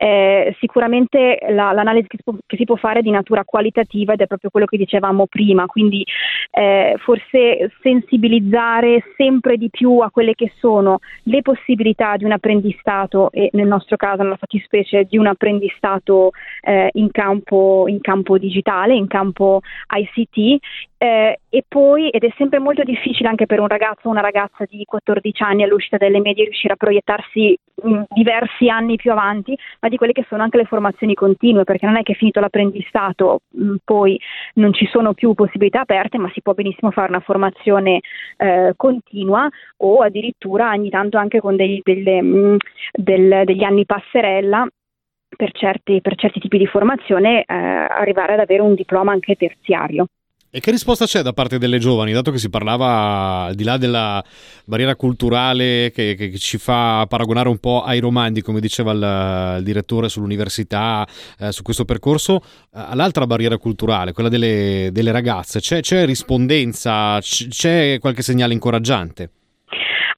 Eh, 0.01 0.55
sicuramente 0.59 1.39
la, 1.49 1.73
l'analisi 1.73 2.07
che 2.07 2.15
si, 2.15 2.23
può, 2.23 2.33
che 2.45 2.55
si, 2.55 2.63
può, 2.63 2.77
fare 2.77 2.99
è 2.99 3.01
di 3.01 3.09
natura 3.09 3.43
qualitativa 3.43 4.13
ed 4.13 4.21
è 4.21 4.27
proprio 4.27 4.49
quello 4.49 4.65
che 4.65 4.77
dicevamo 4.77 5.27
prima, 5.27 5.65
quindi 5.65 6.05
eh, 6.51 6.95
forse 6.99 7.69
sensibilizzare 7.81 9.03
sempre 9.17 9.57
di 9.57 9.69
più 9.69 9.99
a 9.99 10.09
quelle 10.09 10.35
che 10.35 10.53
sono 10.57 10.99
le 11.23 11.41
possibilità 11.41 12.15
di 12.15 12.23
un 12.23 12.31
apprendistato 12.31 13.29
e 13.31 13.49
nel 13.51 13.67
nostro 13.67 13.97
caso, 13.97 14.23
nella 14.23 14.37
fattispecie, 14.37 15.03
di 15.03 15.17
un 15.17 15.27
apprendistato 15.27 16.31
eh, 16.61 16.89
in, 16.93 17.11
campo, 17.11 17.83
in 17.87 17.99
campo 17.99 18.37
digitale, 18.37 18.95
in 18.95 19.07
campo 19.07 19.59
ICT 19.93 20.63
eh, 20.97 21.39
e 21.49 21.63
poi, 21.67 22.09
ed 22.09 22.23
è 22.23 22.33
sempre 22.37 22.59
molto 22.59 22.83
difficile 22.83 23.29
anche 23.29 23.45
per 23.45 23.59
un 23.59 23.67
ragazzo 23.67 24.07
o 24.07 24.11
una 24.11 24.21
ragazza 24.21 24.65
di 24.69 24.83
14 24.85 25.43
anni 25.43 25.63
all'uscita 25.63 25.97
delle 25.97 26.19
medie 26.19 26.45
riuscire 26.45 26.73
a 26.73 26.77
proiettarsi 26.77 27.57
diversi 28.09 28.69
anni 28.69 28.95
più 28.95 29.11
avanti, 29.11 29.57
ma 29.79 29.89
di 29.89 29.97
quelle 29.97 30.13
che 30.13 30.25
sono 30.27 30.43
anche 30.43 30.57
le 30.57 30.65
formazioni 30.65 31.13
continue, 31.13 31.63
perché 31.63 31.85
non 31.85 31.97
è 31.97 32.03
che 32.03 32.13
finito 32.13 32.39
l'apprendistato 32.39 33.41
mh, 33.49 33.75
poi 33.83 34.19
non 34.55 34.73
ci 34.73 34.87
sono 34.87 35.13
più 35.13 35.33
possibilità 35.33 35.81
aperte, 35.81 36.17
ma 36.17 36.29
si 36.33 36.41
può 36.41 36.53
benissimo 36.53 36.91
fare 36.91 37.09
una 37.09 37.19
formazione 37.19 38.01
eh, 38.37 38.73
continua 38.75 39.47
o 39.77 40.01
addirittura 40.01 40.69
ogni 40.69 40.89
tanto 40.89 41.17
anche 41.17 41.39
con 41.39 41.55
dei, 41.55 41.81
delle, 41.83 42.21
mh, 42.21 42.57
del, 42.93 43.41
degli 43.45 43.63
anni 43.63 43.85
passerella 43.85 44.67
per 45.35 45.51
certi, 45.51 46.01
per 46.01 46.15
certi, 46.15 46.39
tipi 46.39 46.57
di 46.57 46.65
formazione 46.65 47.41
eh, 47.41 47.53
arrivare 47.53 48.33
ad 48.33 48.39
avere 48.39 48.61
un 48.61 48.73
diploma 48.73 49.11
anche 49.11 49.35
terziario. 49.35 50.07
E 50.51 50.61
che 50.61 50.71
risposta 50.71 51.05
c'è 51.05 51.21
da 51.21 51.31
parte 51.31 51.59
delle 51.59 51.77
giovani, 51.77 52.11
dato 52.11 52.31
che 52.31 52.39
si 52.39 52.49
parlava 52.49 53.43
al 53.43 53.53
di 53.53 53.63
là 53.63 53.77
della 53.77 54.23
barriera 54.65 54.95
culturale 54.95 55.91
che, 55.93 56.15
che, 56.15 56.35
ci 56.39 56.57
fa 56.57 57.05
paragonare 57.07 57.49
un 57.49 57.59
po' 57.59 57.83
ai 57.83 57.99
romandi, 57.99 58.41
come 58.41 58.59
diceva 58.59 58.91
il, 58.91 59.57
il 59.59 59.63
direttore 59.63 60.09
sull'università, 60.09 61.07
eh, 61.37 61.51
su 61.51 61.61
questo 61.61 61.85
percorso, 61.85 62.37
eh, 62.37 62.41
all'altra 62.71 63.27
barriera 63.27 63.59
culturale, 63.59 64.11
quella 64.11 64.29
delle, 64.29 64.89
delle 64.91 65.11
ragazze, 65.11 65.59
c'è, 65.59 65.81
c'è 65.81 66.07
rispondenza, 66.07 67.19
c'è 67.21 67.99
qualche 67.99 68.23
segnale 68.23 68.53
incoraggiante? 68.53 69.29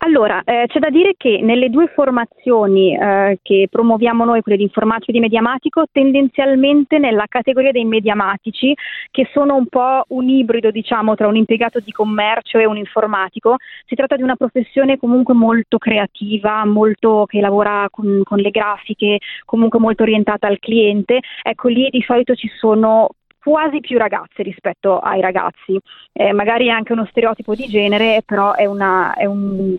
Allora, 0.03 0.41
eh, 0.43 0.65
c'è 0.67 0.79
da 0.79 0.89
dire 0.89 1.13
che 1.15 1.41
nelle 1.43 1.69
due 1.69 1.85
formazioni 1.93 2.97
eh, 2.97 3.37
che 3.43 3.67
promuoviamo 3.69 4.25
noi, 4.25 4.41
quelle 4.41 4.57
di 4.57 4.63
informatico 4.63 5.11
e 5.11 5.13
di 5.13 5.19
mediamatico, 5.19 5.83
tendenzialmente 5.91 6.97
nella 6.97 7.25
categoria 7.27 7.71
dei 7.71 7.85
mediamatici, 7.85 8.73
che 9.11 9.29
sono 9.31 9.55
un 9.55 9.67
po' 9.67 10.03
un 10.07 10.27
ibrido, 10.27 10.71
diciamo, 10.71 11.13
tra 11.13 11.27
un 11.27 11.35
impiegato 11.35 11.79
di 11.79 11.91
commercio 11.91 12.57
e 12.57 12.65
un 12.65 12.77
informatico, 12.77 13.57
si 13.85 13.93
tratta 13.93 14.15
di 14.15 14.23
una 14.23 14.35
professione 14.35 14.97
comunque 14.97 15.35
molto 15.35 15.77
creativa, 15.77 16.65
molto 16.65 17.25
che 17.27 17.39
lavora 17.39 17.85
con, 17.91 18.21
con 18.23 18.39
le 18.39 18.49
grafiche, 18.49 19.19
comunque 19.45 19.77
molto 19.77 20.01
orientata 20.01 20.47
al 20.47 20.57
cliente. 20.57 21.19
Ecco, 21.43 21.67
lì 21.67 21.89
di 21.91 22.01
solito 22.01 22.33
ci 22.33 22.49
sono 22.57 23.09
quasi 23.43 23.79
più 23.79 23.97
ragazze 23.97 24.43
rispetto 24.43 24.99
ai 24.99 25.21
ragazzi. 25.21 25.79
Eh, 26.13 26.33
magari 26.33 26.67
è 26.67 26.71
anche 26.71 26.93
uno 26.93 27.07
stereotipo 27.09 27.55
di 27.55 27.67
genere, 27.67 28.21
però 28.25 28.53
è, 28.53 28.65
una, 28.65 29.13
è 29.13 29.25
un, 29.25 29.77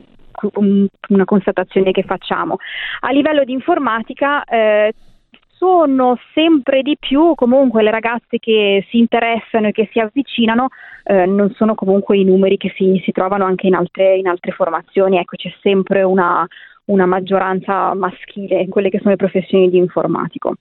un, 0.54 0.86
una 1.08 1.24
constatazione 1.24 1.92
che 1.92 2.02
facciamo. 2.02 2.56
A 3.00 3.10
livello 3.10 3.44
di 3.44 3.52
informatica 3.52 4.44
eh, 4.44 4.92
sono 5.62 6.18
sempre 6.34 6.82
di 6.82 6.96
più 6.98 7.34
comunque 7.36 7.84
le 7.84 7.92
ragazze 7.92 8.40
che 8.40 8.84
si 8.90 8.98
interessano 8.98 9.68
e 9.68 9.72
che 9.72 9.88
si 9.92 10.00
avvicinano, 10.00 10.68
eh, 11.04 11.24
non 11.26 11.52
sono 11.54 11.76
comunque 11.76 12.18
i 12.18 12.24
numeri 12.24 12.56
che 12.56 12.72
si, 12.76 13.00
si 13.04 13.12
trovano 13.12 13.44
anche 13.44 13.68
in 13.68 13.74
altre, 13.74 14.16
in 14.16 14.26
altre 14.26 14.50
formazioni, 14.50 15.18
ecco 15.18 15.36
c'è 15.36 15.54
sempre 15.60 16.02
una, 16.02 16.44
una 16.86 17.06
maggioranza 17.06 17.94
maschile 17.94 18.60
in 18.62 18.70
quelle 18.70 18.90
che 18.90 18.98
sono 18.98 19.10
le 19.10 19.16
professioni 19.16 19.70
di 19.70 19.78
informatico. 19.78 20.54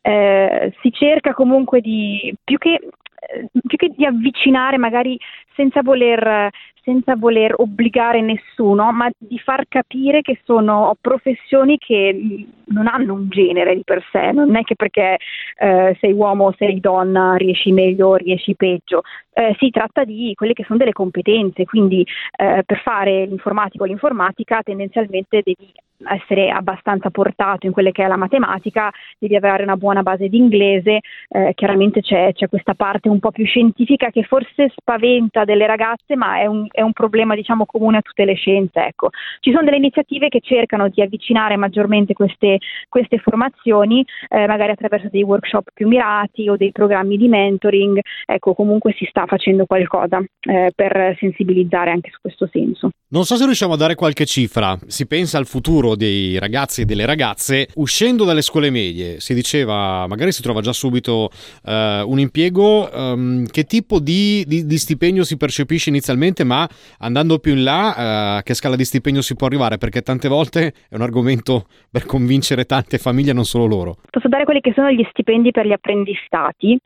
Eh, 0.00 0.72
si 0.80 0.92
cerca 0.92 1.32
comunque 1.34 1.80
di 1.80 2.34
più 2.44 2.58
che, 2.58 2.74
eh, 2.74 3.48
più 3.66 3.76
che 3.76 3.92
di 3.96 4.04
avvicinare 4.04 4.76
magari 4.76 5.18
senza 5.54 5.82
voler 5.82 6.50
senza 6.84 7.16
voler 7.16 7.54
obbligare 7.56 8.20
nessuno, 8.20 8.92
ma 8.92 9.10
di 9.16 9.38
far 9.38 9.64
capire 9.68 10.20
che 10.20 10.38
sono 10.44 10.94
professioni 11.00 11.78
che 11.78 12.46
non 12.66 12.86
hanno 12.86 13.14
un 13.14 13.28
genere 13.28 13.74
di 13.74 13.82
per 13.84 14.04
sé, 14.12 14.32
non 14.32 14.54
è 14.54 14.62
che 14.62 14.76
perché 14.76 15.16
eh, 15.58 15.96
sei 16.00 16.12
uomo 16.12 16.46
o 16.46 16.54
sei 16.56 16.78
donna 16.80 17.34
riesci 17.36 17.72
meglio 17.72 18.08
o 18.08 18.14
riesci 18.16 18.54
peggio, 18.54 19.02
eh, 19.32 19.56
si 19.58 19.70
tratta 19.70 20.04
di 20.04 20.32
quelle 20.34 20.52
che 20.52 20.64
sono 20.64 20.78
delle 20.78 20.92
competenze, 20.92 21.64
quindi 21.64 22.06
eh, 22.36 22.62
per 22.64 22.80
fare 22.82 23.26
l'informatico 23.26 23.84
o 23.84 23.86
l'informatica 23.86 24.60
tendenzialmente 24.62 25.40
devi 25.42 25.72
essere 26.06 26.50
abbastanza 26.50 27.10
portato 27.10 27.66
in 27.66 27.72
quelle 27.72 27.92
che 27.92 28.04
è 28.04 28.08
la 28.08 28.16
matematica, 28.16 28.90
devi 29.18 29.36
avere 29.36 29.62
una 29.62 29.76
buona 29.76 30.02
base 30.02 30.28
di 30.28 30.36
inglese, 30.36 31.00
eh, 31.28 31.52
chiaramente 31.54 32.00
c'è, 32.00 32.32
c'è, 32.32 32.48
questa 32.48 32.74
parte 32.74 33.08
un 33.08 33.20
po' 33.20 33.30
più 33.30 33.44
scientifica 33.44 34.10
che 34.10 34.22
forse 34.24 34.72
spaventa 34.74 35.44
delle 35.44 35.66
ragazze, 35.66 36.16
ma 36.16 36.40
è 36.40 36.46
un, 36.46 36.66
è 36.74 36.82
un 36.82 36.92
problema 36.92 37.34
diciamo 37.36 37.66
comune 37.66 37.98
a 37.98 38.02
tutte 38.02 38.24
le 38.24 38.34
scienze. 38.34 38.84
Ecco. 38.84 39.10
Ci 39.40 39.52
sono 39.52 39.62
delle 39.62 39.76
iniziative 39.76 40.28
che 40.28 40.40
cercano 40.42 40.88
di 40.88 41.00
avvicinare 41.00 41.56
maggiormente 41.56 42.12
queste, 42.12 42.58
queste 42.88 43.18
formazioni, 43.18 44.04
eh, 44.28 44.46
magari 44.46 44.72
attraverso 44.72 45.08
dei 45.10 45.22
workshop 45.22 45.70
più 45.72 45.86
mirati 45.86 46.48
o 46.48 46.56
dei 46.56 46.72
programmi 46.72 47.16
di 47.16 47.28
mentoring, 47.28 48.00
ecco 48.26 48.54
comunque 48.54 48.92
si 48.98 49.06
sta 49.08 49.26
facendo 49.26 49.66
qualcosa 49.66 50.22
eh, 50.40 50.72
per 50.74 51.16
sensibilizzare 51.18 51.90
anche 51.90 52.10
su 52.10 52.18
questo 52.20 52.48
senso. 52.50 52.90
Non 53.08 53.24
so 53.24 53.36
se 53.36 53.44
riusciamo 53.44 53.74
a 53.74 53.76
dare 53.76 53.94
qualche 53.94 54.26
cifra, 54.26 54.76
si 54.86 55.06
pensa 55.06 55.38
al 55.38 55.46
futuro 55.46 55.94
dei 55.94 56.38
ragazzi 56.38 56.80
e 56.80 56.84
delle 56.84 57.06
ragazze, 57.06 57.68
uscendo 57.74 58.24
dalle 58.24 58.42
scuole 58.42 58.70
medie, 58.70 59.20
si 59.20 59.34
diceva 59.34 60.06
magari 60.08 60.32
si 60.32 60.42
trova 60.42 60.60
già 60.60 60.72
subito 60.72 61.30
eh, 61.64 62.02
un 62.04 62.18
impiego, 62.18 62.90
ehm, 62.90 63.46
che 63.46 63.64
tipo 63.64 64.00
di, 64.00 64.44
di, 64.46 64.66
di, 64.66 64.78
stipendio 64.78 65.22
si 65.24 65.36
percepisce 65.36 65.90
inizialmente, 65.90 66.42
ma 66.44 66.63
andando 66.98 67.38
più 67.38 67.54
in 67.54 67.64
là, 67.64 68.38
eh, 68.38 68.42
che 68.42 68.54
scala 68.54 68.76
di 68.76 68.84
stipendio 68.84 69.22
si 69.22 69.36
può 69.36 69.46
arrivare? 69.46 69.78
Perché 69.78 70.02
tante 70.02 70.28
volte 70.28 70.72
è 70.88 70.94
un 70.94 71.02
argomento 71.02 71.66
per 71.90 72.04
convincere 72.04 72.64
tante 72.64 72.98
famiglie, 72.98 73.32
non 73.32 73.44
solo 73.44 73.66
loro. 73.66 73.96
Posso 74.10 74.28
dare 74.28 74.44
quelli 74.44 74.60
che 74.60 74.72
sono 74.74 74.90
gli 74.90 75.06
stipendi 75.10 75.50
per 75.50 75.66
gli 75.66 75.72
apprendistati 75.72 76.78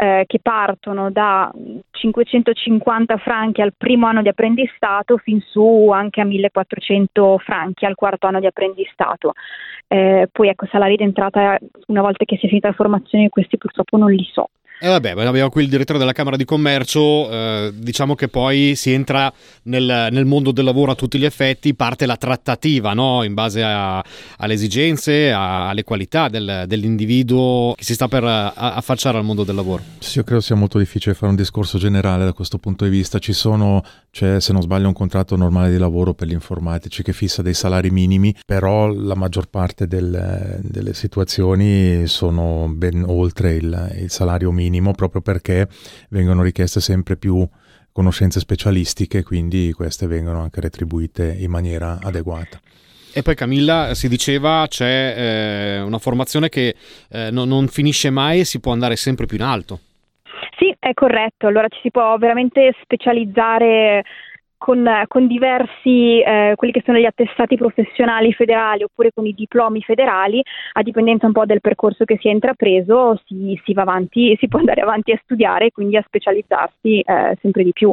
eh, 0.00 0.24
che 0.28 0.38
partono 0.40 1.10
da 1.10 1.50
550 1.90 3.16
franchi 3.16 3.60
al 3.60 3.74
primo 3.76 4.06
anno 4.06 4.22
di 4.22 4.28
apprendistato 4.28 5.16
fin 5.16 5.40
su 5.40 5.90
anche 5.92 6.20
a 6.20 6.24
1400 6.24 7.38
franchi 7.38 7.84
al 7.84 7.96
quarto 7.96 8.28
anno 8.28 8.38
di 8.38 8.46
apprendistato. 8.46 9.32
Eh, 9.88 10.28
poi 10.30 10.48
ecco, 10.48 10.66
salari 10.70 10.94
d'entrata 10.94 11.58
una 11.88 12.00
volta 12.00 12.24
che 12.24 12.36
si 12.36 12.46
è 12.46 12.48
finita 12.48 12.68
la 12.68 12.74
formazione, 12.74 13.28
questi 13.28 13.58
purtroppo 13.58 13.96
non 13.96 14.12
li 14.12 14.28
so. 14.32 14.50
Eh 14.80 14.86
vabbè, 14.86 15.10
abbiamo 15.10 15.50
qui 15.50 15.64
il 15.64 15.68
direttore 15.68 15.98
della 15.98 16.12
Camera 16.12 16.36
di 16.36 16.44
Commercio, 16.44 17.28
eh, 17.28 17.72
diciamo 17.74 18.14
che 18.14 18.28
poi 18.28 18.76
si 18.76 18.92
entra 18.92 19.32
nel, 19.64 20.06
nel, 20.12 20.24
mondo 20.24 20.52
del 20.52 20.64
lavoro 20.64 20.92
a 20.92 20.94
tutti 20.94 21.18
gli 21.18 21.24
effetti, 21.24 21.74
parte 21.74 22.06
la 22.06 22.16
trattativa 22.16 22.92
no? 22.92 23.24
in 23.24 23.34
base 23.34 23.60
a, 23.64 24.04
alle 24.36 24.54
esigenze, 24.54 25.32
a, 25.32 25.68
alle 25.68 25.82
qualità 25.82 26.28
del, 26.28 26.62
dell'individuo 26.68 27.74
che 27.76 27.82
si 27.82 27.94
sta 27.94 28.06
per 28.06 28.22
affacciare 28.22 29.18
al 29.18 29.24
mondo 29.24 29.42
del 29.42 29.56
lavoro. 29.56 29.82
Sì, 29.98 30.18
io 30.18 30.24
credo 30.24 30.40
sia 30.40 30.54
molto 30.54 30.78
difficile 30.78 31.12
fare 31.16 31.30
un 31.30 31.36
discorso 31.36 31.76
generale 31.76 32.24
da 32.24 32.32
questo 32.32 32.58
punto 32.58 32.84
di 32.84 32.90
vista. 32.90 33.18
Ci 33.18 33.32
sono, 33.32 33.82
c'è 34.12 34.38
se 34.38 34.52
non 34.52 34.62
sbaglio 34.62 34.86
un 34.86 34.94
contratto 34.94 35.34
normale 35.34 35.72
di 35.72 35.78
lavoro 35.78 36.14
per 36.14 36.28
gli 36.28 36.32
informatici 36.32 37.02
che 37.02 37.12
fissa 37.12 37.42
dei 37.42 37.54
salari 37.54 37.90
minimi, 37.90 38.32
però 38.46 38.86
la 38.86 39.16
maggior 39.16 39.48
parte 39.48 39.88
del, 39.88 40.60
delle 40.62 40.94
situazioni 40.94 42.06
sono 42.06 42.70
ben 42.72 43.02
oltre 43.04 43.54
il, 43.54 43.96
il 44.02 44.10
salario 44.10 44.52
minimo 44.52 44.66
minimo 44.68 44.92
proprio 44.92 45.20
perché 45.22 45.66
vengono 46.10 46.42
richieste 46.42 46.80
sempre 46.80 47.16
più 47.16 47.46
conoscenze 47.90 48.38
specialistiche, 48.38 49.22
quindi 49.22 49.72
queste 49.72 50.06
vengono 50.06 50.40
anche 50.40 50.60
retribuite 50.60 51.34
in 51.38 51.50
maniera 51.50 51.98
adeguata. 52.00 52.60
E 53.12 53.22
poi 53.22 53.34
Camilla 53.34 53.94
si 53.94 54.08
diceva 54.08 54.66
c'è 54.68 55.14
eh, 55.16 55.80
una 55.80 55.98
formazione 55.98 56.48
che 56.48 56.76
eh, 57.10 57.30
no, 57.32 57.44
non 57.44 57.66
finisce 57.66 58.10
mai 58.10 58.40
e 58.40 58.44
si 58.44 58.60
può 58.60 58.70
andare 58.72 58.94
sempre 58.96 59.26
più 59.26 59.38
in 59.38 59.42
alto. 59.42 59.80
Sì, 60.56 60.74
è 60.78 60.92
corretto, 60.92 61.46
allora 61.46 61.68
ci 61.68 61.78
si 61.82 61.90
può 61.90 62.16
veramente 62.18 62.74
specializzare 62.82 64.04
con, 64.58 64.86
con 65.06 65.26
diversi, 65.26 66.20
eh, 66.20 66.52
quelli 66.56 66.72
che 66.72 66.82
sono 66.84 66.98
gli 66.98 67.04
attestati 67.04 67.56
professionali 67.56 68.32
federali 68.32 68.82
oppure 68.82 69.12
con 69.14 69.24
i 69.24 69.32
diplomi 69.32 69.80
federali, 69.80 70.42
a 70.72 70.82
dipendenza 70.82 71.26
un 71.26 71.32
po' 71.32 71.46
del 71.46 71.60
percorso 71.60 72.04
che 72.04 72.18
si 72.20 72.28
è 72.28 72.32
intrapreso, 72.32 73.20
si, 73.24 73.58
si 73.64 73.72
va 73.72 73.82
avanti, 73.82 74.36
si 74.38 74.48
può 74.48 74.58
andare 74.58 74.82
avanti 74.82 75.12
a 75.12 75.20
studiare 75.22 75.66
e 75.66 75.70
quindi 75.70 75.96
a 75.96 76.04
specializzarsi 76.04 77.00
eh, 77.00 77.38
sempre 77.40 77.62
di 77.62 77.72
più. 77.72 77.90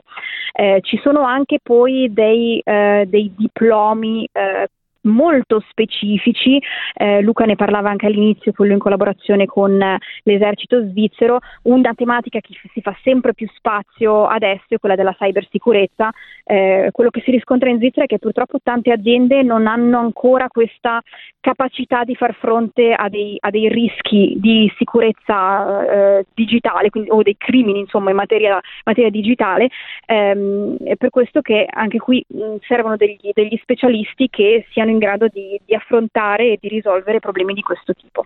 Eh, 0.52 0.80
ci 0.82 1.00
sono 1.02 1.22
anche 1.22 1.60
poi 1.62 2.12
dei, 2.12 2.60
eh, 2.64 3.06
dei 3.08 3.32
diplomi 3.38 4.28
eh, 4.32 4.68
molto 5.06 5.64
specifici, 5.70 6.62
eh, 6.94 7.22
Luca 7.22 7.46
ne 7.46 7.56
parlava 7.56 7.90
anche 7.90 8.06
all'inizio, 8.06 8.52
quello 8.52 8.74
in 8.74 8.80
collaborazione 8.80 9.46
con 9.46 9.82
eh, 9.82 9.98
l'esercito 10.24 10.88
svizzero, 10.88 11.40
una 11.64 11.94
tematica 11.94 12.40
che 12.40 12.54
si 12.74 12.82
fa 12.82 12.96
sempre 13.04 13.34
più 13.34 13.48
spazio 13.56 14.26
adesso 14.26 14.66
è 14.70 14.80
quella 14.80 14.96
della 14.96 15.14
cybersicurezza, 15.14 16.12
eh, 16.44 16.90
quello 16.92 17.10
che 17.10 17.22
si 17.22 17.32
riscontra 17.32 17.70
in 17.70 17.78
Svizzera 17.78 18.06
è 18.06 18.08
che 18.08 18.20
purtroppo 18.20 18.60
tante 18.62 18.92
aziende 18.92 19.42
non 19.42 19.68
hanno 19.68 20.00
ancora 20.00 20.48
questa 20.48 21.02
capacità 21.40 22.04
di 22.04 22.16
far 22.16 22.34
fronte 22.36 22.94
a 22.94 23.10
dei, 23.10 23.38
a 23.40 23.50
dei 23.50 23.70
rischi 23.70 24.36
di 24.38 24.72
sicurezza 24.78 26.18
eh, 26.18 26.26
digitale 26.34 26.90
quindi, 26.90 27.10
o 27.10 27.22
dei 27.22 27.36
crimini 27.38 27.80
insomma 27.80 28.10
in 28.10 28.16
materia, 28.16 28.60
materia 28.84 29.10
digitale, 29.10 29.70
ehm, 30.06 30.78
è 30.84 30.96
per 30.96 31.10
questo 31.10 31.42
che 31.42 31.68
anche 31.70 32.00
qui 32.00 32.24
mh, 32.28 32.56
servono 32.62 32.96
degli, 32.96 33.30
degli 33.34 33.58
specialisti 33.62 34.28
che 34.30 34.66
siano 34.72 34.92
in 34.96 35.00
grado 35.00 35.28
di, 35.28 35.60
di 35.64 35.76
affrontare 35.76 36.54
e 36.54 36.58
di 36.60 36.70
risolvere 36.70 37.20
problemi 37.20 37.54
di 37.54 37.62
questo 37.62 37.94
tipo. 37.94 38.26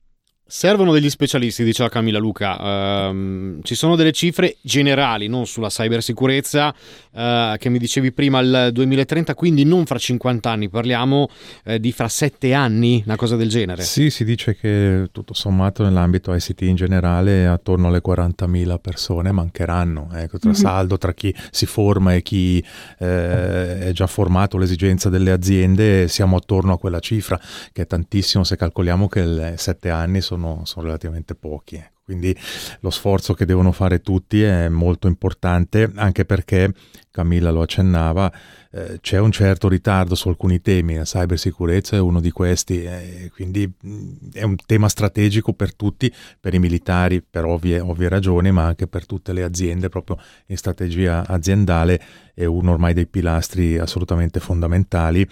Servono 0.52 0.92
degli 0.92 1.12
specialisti, 1.12 1.64
diceva 1.64 1.90
Camilla 1.90 2.18
Luca. 2.18 3.12
Uh, 3.12 3.60
ci 3.62 3.76
sono 3.76 3.96
delle 3.96 4.12
cifre 4.12 4.58
generali, 4.62 5.28
non 5.28 5.46
sulla 5.46 5.68
cybersicurezza, 5.68 6.74
uh, 7.12 7.56
che 7.56 7.70
mi 7.70 7.78
dicevi 7.78 8.12
prima 8.12 8.40
il 8.40 8.70
2030, 8.74 9.36
quindi 9.36 9.64
non 9.64 9.86
fra 9.86 10.00
50 10.00 10.50
anni, 10.50 10.68
parliamo 10.68 11.30
uh, 11.66 11.78
di 11.78 11.92
fra 11.92 12.08
7 12.08 12.52
anni, 12.56 13.04
una 13.06 13.16
cosa 13.16 13.36
del 13.36 13.48
genere. 13.48 13.84
Sì, 13.84 14.10
si 14.10 14.26
dice 14.26 14.56
che 14.56 15.10
tutto 15.12 15.36
sommato 15.36 15.84
nell'ambito 15.84 16.34
ICT 16.34 16.62
in 16.62 16.76
generale 16.76 17.46
attorno 17.46 17.90
alle 17.90 18.02
40.000 18.04 18.80
persone 18.82 19.32
mancheranno, 19.32 20.10
ecco, 20.16 20.40
tra 20.40 20.50
mm-hmm. 20.50 20.60
saldo, 20.60 20.98
tra 20.98 21.14
chi 21.14 21.32
si 21.52 21.68
forma 21.68 22.16
e 22.16 22.24
chi 22.24 22.58
eh, 22.98 23.80
è 23.82 23.92
già 23.92 24.08
formato, 24.08 24.58
l'esigenza 24.58 25.10
delle 25.10 25.30
aziende, 25.30 26.08
siamo 26.08 26.38
attorno 26.38 26.74
a 26.74 26.80
quella 26.80 27.00
cifra, 27.00 27.40
che 27.72 27.84
è 27.84 27.86
tantissimo 27.86 28.44
se 28.44 28.56
calcoliamo 28.56 29.08
che 29.08 29.54
7 29.56 29.90
anni 29.92 30.22
sono 30.22 30.38
sono, 30.40 30.62
sono 30.64 30.86
relativamente 30.86 31.36
pochi. 31.36 31.76
Ecco. 31.76 31.98
quindi 32.10 32.36
lo 32.80 32.90
sforzo 32.90 33.36
che 33.36 33.46
devono 33.46 33.72
fare 33.72 34.02
tutti 34.02 34.42
è 34.42 34.68
molto 34.68 35.08
importante, 35.08 35.92
anche 35.96 36.26
perché, 36.26 36.74
Camilla 37.12 37.52
lo 37.52 37.62
accennava, 37.62 38.32
eh, 38.72 38.98
c'è 39.00 39.20
un 39.20 39.32
certo 39.32 39.68
ritardo 39.68 40.16
su 40.16 40.28
alcuni 40.28 40.60
temi, 40.60 40.96
la 40.96 41.04
cybersicurezza 41.04 41.98
è 41.98 42.00
uno 42.00 42.20
di 42.20 42.32
questi, 42.32 42.84
eh, 42.84 43.30
quindi 43.32 43.72
mh, 43.80 44.32
è 44.34 44.42
un 44.42 44.56
tema 44.66 44.90
strategico 44.90 45.54
per 45.54 45.76
tutti, 45.76 46.12
per 46.40 46.56
i 46.56 46.60
militari 46.60 47.22
per 47.22 47.46
ovvie, 47.46 47.80
ovvie 47.80 48.10
ragioni, 48.10 48.52
ma 48.52 48.66
anche 48.66 48.88
per 48.88 49.06
tutte 49.06 49.32
le 49.32 49.44
aziende, 49.44 49.90
proprio 49.90 50.18
in 50.48 50.58
strategia 50.58 51.28
aziendale 51.28 52.02
è 52.34 52.46
uno 52.46 52.72
ormai 52.72 52.94
dei 52.94 53.06
pilastri 53.06 53.78
assolutamente 53.78 54.40
fondamentali. 54.40 55.28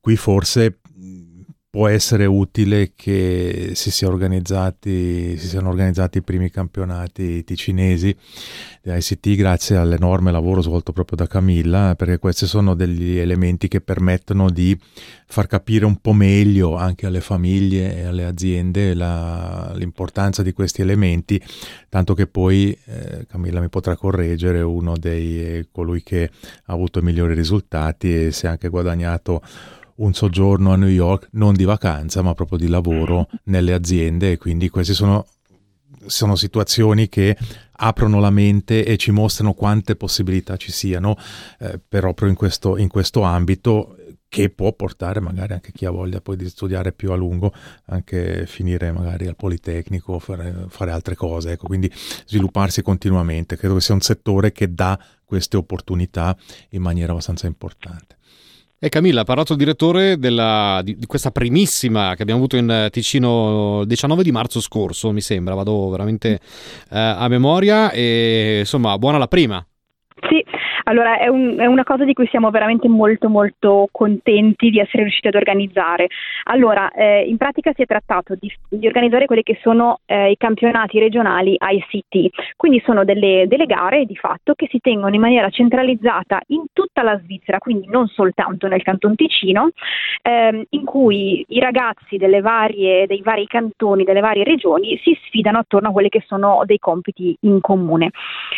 Qui 0.00 0.16
forse 0.16 0.79
può 1.70 1.86
essere 1.86 2.26
utile 2.26 2.94
che 2.96 3.70
si, 3.74 3.92
sia 3.92 4.08
si 4.10 5.38
siano 5.38 5.68
organizzati 5.68 6.18
i 6.18 6.22
primi 6.22 6.50
campionati 6.50 7.44
ticinesi 7.44 8.14
di 8.82 8.90
ICT 8.92 9.36
grazie 9.36 9.76
all'enorme 9.76 10.32
lavoro 10.32 10.62
svolto 10.62 10.92
proprio 10.92 11.16
da 11.16 11.28
Camilla, 11.28 11.94
perché 11.94 12.18
questi 12.18 12.46
sono 12.46 12.74
degli 12.74 13.18
elementi 13.18 13.68
che 13.68 13.80
permettono 13.80 14.50
di 14.50 14.76
far 15.26 15.46
capire 15.46 15.84
un 15.84 15.98
po' 15.98 16.12
meglio 16.12 16.74
anche 16.74 17.06
alle 17.06 17.20
famiglie 17.20 17.98
e 17.98 18.04
alle 18.04 18.24
aziende 18.24 18.92
la, 18.94 19.72
l'importanza 19.76 20.42
di 20.42 20.52
questi 20.52 20.82
elementi, 20.82 21.40
tanto 21.88 22.14
che 22.14 22.26
poi 22.26 22.76
eh, 22.86 23.26
Camilla 23.28 23.60
mi 23.60 23.68
potrà 23.68 23.94
correggere, 23.94 24.60
uno 24.60 24.96
dei 24.96 25.40
eh, 25.40 25.68
colui 25.70 26.02
che 26.02 26.30
ha 26.64 26.72
avuto 26.72 26.98
i 26.98 27.02
migliori 27.02 27.34
risultati 27.34 28.26
e 28.26 28.32
si 28.32 28.46
è 28.46 28.48
anche 28.48 28.68
guadagnato 28.68 29.40
un 30.00 30.12
soggiorno 30.12 30.72
a 30.72 30.76
New 30.76 30.88
York 30.88 31.28
non 31.32 31.54
di 31.54 31.64
vacanza 31.64 32.22
ma 32.22 32.34
proprio 32.34 32.58
di 32.58 32.68
lavoro 32.68 33.28
nelle 33.44 33.72
aziende 33.72 34.32
e 34.32 34.38
quindi 34.38 34.68
queste 34.68 34.94
sono, 34.94 35.26
sono 36.06 36.36
situazioni 36.36 37.08
che 37.08 37.36
aprono 37.72 38.20
la 38.20 38.30
mente 38.30 38.84
e 38.84 38.96
ci 38.96 39.10
mostrano 39.10 39.54
quante 39.54 39.96
possibilità 39.96 40.56
ci 40.56 40.72
siano 40.72 41.16
eh, 41.58 41.80
proprio 41.86 42.28
in 42.28 42.34
questo, 42.34 42.76
in 42.76 42.88
questo 42.88 43.22
ambito 43.22 43.96
che 44.30 44.48
può 44.48 44.72
portare 44.72 45.18
magari 45.18 45.54
anche 45.54 45.72
chi 45.72 45.84
ha 45.86 45.90
voglia 45.90 46.20
poi 46.20 46.36
di 46.36 46.48
studiare 46.48 46.92
più 46.92 47.10
a 47.10 47.16
lungo, 47.16 47.52
anche 47.86 48.46
finire 48.46 48.92
magari 48.92 49.26
al 49.26 49.34
Politecnico, 49.34 50.20
fare, 50.20 50.66
fare 50.68 50.92
altre 50.92 51.16
cose, 51.16 51.50
ecco, 51.50 51.66
quindi 51.66 51.90
svilupparsi 51.92 52.80
continuamente. 52.80 53.56
Credo 53.56 53.74
che 53.74 53.80
sia 53.80 53.94
un 53.94 54.00
settore 54.00 54.52
che 54.52 54.72
dà 54.72 54.96
queste 55.24 55.56
opportunità 55.56 56.36
in 56.70 56.80
maniera 56.80 57.10
abbastanza 57.10 57.48
importante. 57.48 58.18
E 58.82 58.88
Camilla, 58.88 59.20
ha 59.20 59.24
parlato 59.24 59.52
il 59.52 59.58
direttore 59.58 60.16
della, 60.16 60.80
di, 60.82 60.96
di, 60.96 61.04
questa 61.04 61.30
primissima 61.30 62.14
che 62.14 62.22
abbiamo 62.22 62.40
avuto 62.40 62.56
in 62.56 62.88
Ticino 62.90 63.80
il 63.82 63.86
19 63.86 64.22
di 64.22 64.32
marzo 64.32 64.58
scorso, 64.58 65.12
mi 65.12 65.20
sembra, 65.20 65.52
vado 65.52 65.90
veramente 65.90 66.40
eh, 66.90 66.98
a 66.98 67.28
memoria 67.28 67.90
e 67.90 68.60
insomma, 68.60 68.96
buona 68.96 69.18
la 69.18 69.28
prima. 69.28 69.62
Sì, 70.30 70.42
allora 70.84 71.18
è, 71.18 71.28
un, 71.28 71.56
è, 71.58 71.66
una 71.66 71.84
cosa 71.84 72.04
di 72.04 72.12
cui 72.12 72.26
siamo 72.28 72.50
veramente 72.50 72.88
molto 72.88 73.28
molto 73.28 73.88
contenti 73.90 74.70
di 74.70 74.78
essere 74.78 75.02
riusciti 75.02 75.28
ad 75.28 75.34
organizzare. 75.34 76.08
Allora, 76.44 76.90
eh, 76.90 77.22
in 77.22 77.36
pratica 77.36 77.72
si 77.74 77.82
è 77.82 77.86
trattato 77.86 78.34
di, 78.38 78.52
di 78.68 78.86
organizzare 78.86 79.26
quelli 79.26 79.42
che 79.42 79.58
sono 79.62 80.00
eh, 80.06 80.30
i 80.30 80.36
campionati 80.36 80.98
regionali 80.98 81.56
ICT, 81.58 82.54
quindi 82.56 82.82
sono 82.84 83.04
delle, 83.04 83.46
delle, 83.46 83.66
gare 83.66 84.04
di 84.04 84.16
fatto 84.16 84.54
che 84.54 84.66
si 84.68 84.80
tengono 84.80 85.14
in 85.14 85.20
maniera 85.20 85.48
centralizzata 85.50 86.40
in 86.48 86.64
tutta 86.72 87.02
la 87.02 87.18
Svizzera, 87.22 87.58
quindi 87.58 87.86
non 87.88 88.08
soltanto 88.08 88.66
nel 88.66 88.82
Canton 88.82 89.14
Ticino, 89.14 89.70
ehm, 90.22 90.64
in 90.70 90.84
cui 90.84 91.44
i 91.46 91.60
ragazzi 91.60 92.18
varie, 92.40 93.06
dei 93.06 93.22
vari 93.22 93.46
cantoni, 93.46 94.04
delle 94.04 94.20
varie 94.20 94.44
regioni 94.44 94.98
si 95.02 95.16
sfidano 95.24 95.58
attorno 95.58 95.88
a 95.88 95.92
quelli 95.92 96.08
che 96.08 96.24
sono 96.26 96.62
dei 96.64 96.78
compiti 96.78 97.36
in 97.40 97.60
comune. 97.60 98.10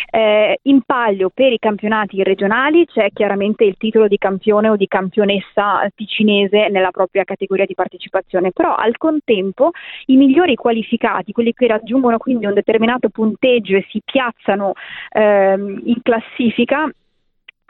Eh, 0.09 0.59
in 0.63 0.81
palio 0.85 1.29
per 1.33 1.51
i 1.51 1.59
campionati 1.59 2.12
regionali 2.21 2.85
c'è 2.85 3.09
chiaramente 3.11 3.63
il 3.63 3.75
titolo 3.77 4.07
di 4.07 4.17
campione 4.17 4.69
o 4.69 4.75
di 4.75 4.87
campionessa 4.87 5.87
ticinese 5.95 6.67
nella 6.69 6.91
propria 6.91 7.23
categoria 7.23 7.65
di 7.65 7.73
partecipazione, 7.73 8.51
però 8.51 8.75
al 8.75 8.97
contempo 8.97 9.71
i 10.07 10.17
migliori 10.17 10.55
qualificati, 10.55 11.31
quelli 11.31 11.53
che 11.53 11.67
raggiungono 11.67 12.17
quindi 12.17 12.45
un 12.45 12.53
determinato 12.53 13.09
punteggio 13.09 13.77
e 13.77 13.85
si 13.89 14.01
piazzano 14.03 14.73
ehm, 15.11 15.81
in 15.85 16.01
classifica, 16.03 16.87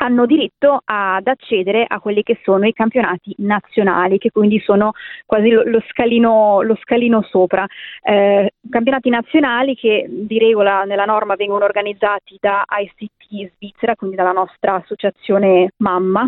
hanno 0.04 0.26
diritto 0.26 0.82
ad 0.84 1.28
accedere 1.28 1.86
a 1.88 2.00
quelli 2.00 2.24
che 2.24 2.40
sono 2.44 2.68
i 2.68 2.74
campionati 2.74 3.34
nazionali, 3.38 4.18
che 4.18 4.32
quindi 4.32 4.60
sono 4.60 4.92
quasi 5.26 5.50
lo, 5.50 5.64
lo, 5.66 5.82
scalino, 5.88 6.62
lo 6.62 6.78
scalino, 6.82 7.22
sopra. 7.24 7.66
Eh, 8.02 8.54
campionati 8.70 9.10
nazionali 9.10 9.76
che 9.76 10.06
di 10.10 10.38
regola 10.38 10.84
nella 10.84 11.06
norma 11.06 11.36
vengono 11.36 11.64
organizzati 11.64 12.38
da 12.40 12.64
ICT 12.68 13.52
Svizzera, 13.56 13.96
quindi 13.96 14.18
dalla 14.18 14.34
nostra 14.34 14.76
associazione 14.76 15.72
mamma, 15.78 16.28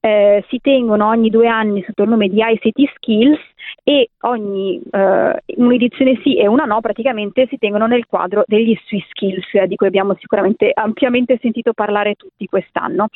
eh, 0.00 0.44
si 0.48 0.58
tengono 0.60 1.08
ogni 1.08 1.28
due 1.28 1.48
anni 1.48 1.82
sotto 1.86 2.04
il 2.04 2.08
nome 2.08 2.28
di 2.28 2.38
ICT 2.40 2.92
Skills 2.94 3.40
e 3.84 4.10
ogni 4.20 4.80
eh, 4.90 5.42
un'edizione 5.56 6.20
sì 6.22 6.36
e 6.36 6.46
una 6.46 6.64
no 6.64 6.80
praticamente 6.80 7.46
si 7.48 7.58
tengono 7.58 7.86
nel 7.86 8.06
quadro 8.06 8.44
degli 8.46 8.76
Swiss 8.86 9.06
Skills 9.08 9.64
di 9.66 9.76
cui 9.76 9.86
abbiamo 9.86 10.16
sicuramente 10.18 10.70
ampiamente 10.74 11.38
sentito 11.40 11.72
parlare 11.72 12.14
tutti 12.14 12.46
quest'anno. 12.46 13.06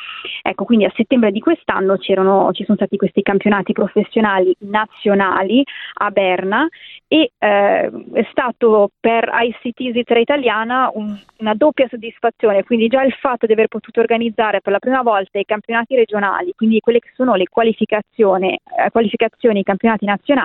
Ecco, 0.43 0.65
quindi 0.65 0.85
a 0.85 0.93
settembre 0.95 1.33
di 1.33 1.41
quest'anno 1.41 1.99
ci 1.99 2.15
sono 2.15 2.53
stati 2.53 2.97
questi 2.97 3.23
campionati 3.23 3.73
professionali 3.73 4.55
nazionali 4.61 5.63
a 5.95 6.11
Berna 6.11 6.67
e 7.09 7.33
eh, 7.39 7.91
è 8.13 8.27
stato 8.31 8.91
per 8.99 9.31
ICT 9.33 9.91
Svizzera 9.91 10.21
Italiana 10.21 10.91
un, 10.95 11.17
una 11.39 11.55
doppia 11.55 11.89
soddisfazione, 11.89 12.65
quindi 12.65 12.89
già 12.89 13.03
il 13.03 13.13
fatto 13.13 13.47
di 13.47 13.53
aver 13.53 13.69
potuto 13.69 14.01
organizzare 14.01 14.61
per 14.61 14.73
la 14.73 14.79
prima 14.79 15.03
volta 15.03 15.39
i 15.39 15.45
campionati 15.45 15.95
regionali, 15.95 16.53
quindi 16.57 16.81
quelle 16.81 16.99
che 16.99 17.11
sono 17.15 17.35
le 17.35 17.47
qualificazioni, 17.49 18.53
eh, 18.53 18.91
qualificazioni 18.91 19.61
i 19.61 19.65
campionati 19.65 20.05
nazionali 20.05 20.36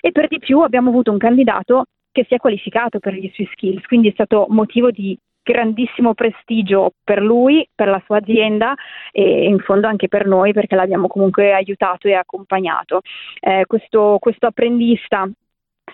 e 0.00 0.12
per 0.12 0.28
di 0.28 0.38
più 0.38 0.60
abbiamo 0.60 0.90
avuto 0.90 1.10
un 1.10 1.18
candidato 1.18 1.84
che 2.10 2.24
si 2.28 2.34
è 2.34 2.38
qualificato 2.38 2.98
per 2.98 3.14
gli 3.14 3.30
Swiss 3.34 3.50
Skills, 3.52 3.86
quindi 3.86 4.08
è 4.08 4.12
stato 4.12 4.46
motivo 4.50 4.90
di 4.90 5.18
grandissimo 5.42 6.14
prestigio 6.14 6.92
per 7.02 7.20
lui, 7.20 7.66
per 7.74 7.88
la 7.88 8.00
sua 8.04 8.18
azienda 8.18 8.74
e 9.10 9.46
in 9.46 9.58
fondo 9.58 9.88
anche 9.88 10.08
per 10.08 10.26
noi 10.26 10.52
perché 10.52 10.76
l'abbiamo 10.76 11.08
comunque 11.08 11.52
aiutato 11.52 12.06
e 12.06 12.14
accompagnato. 12.14 13.00
Eh, 13.40 13.64
questo, 13.66 14.18
questo 14.20 14.46
apprendista 14.46 15.28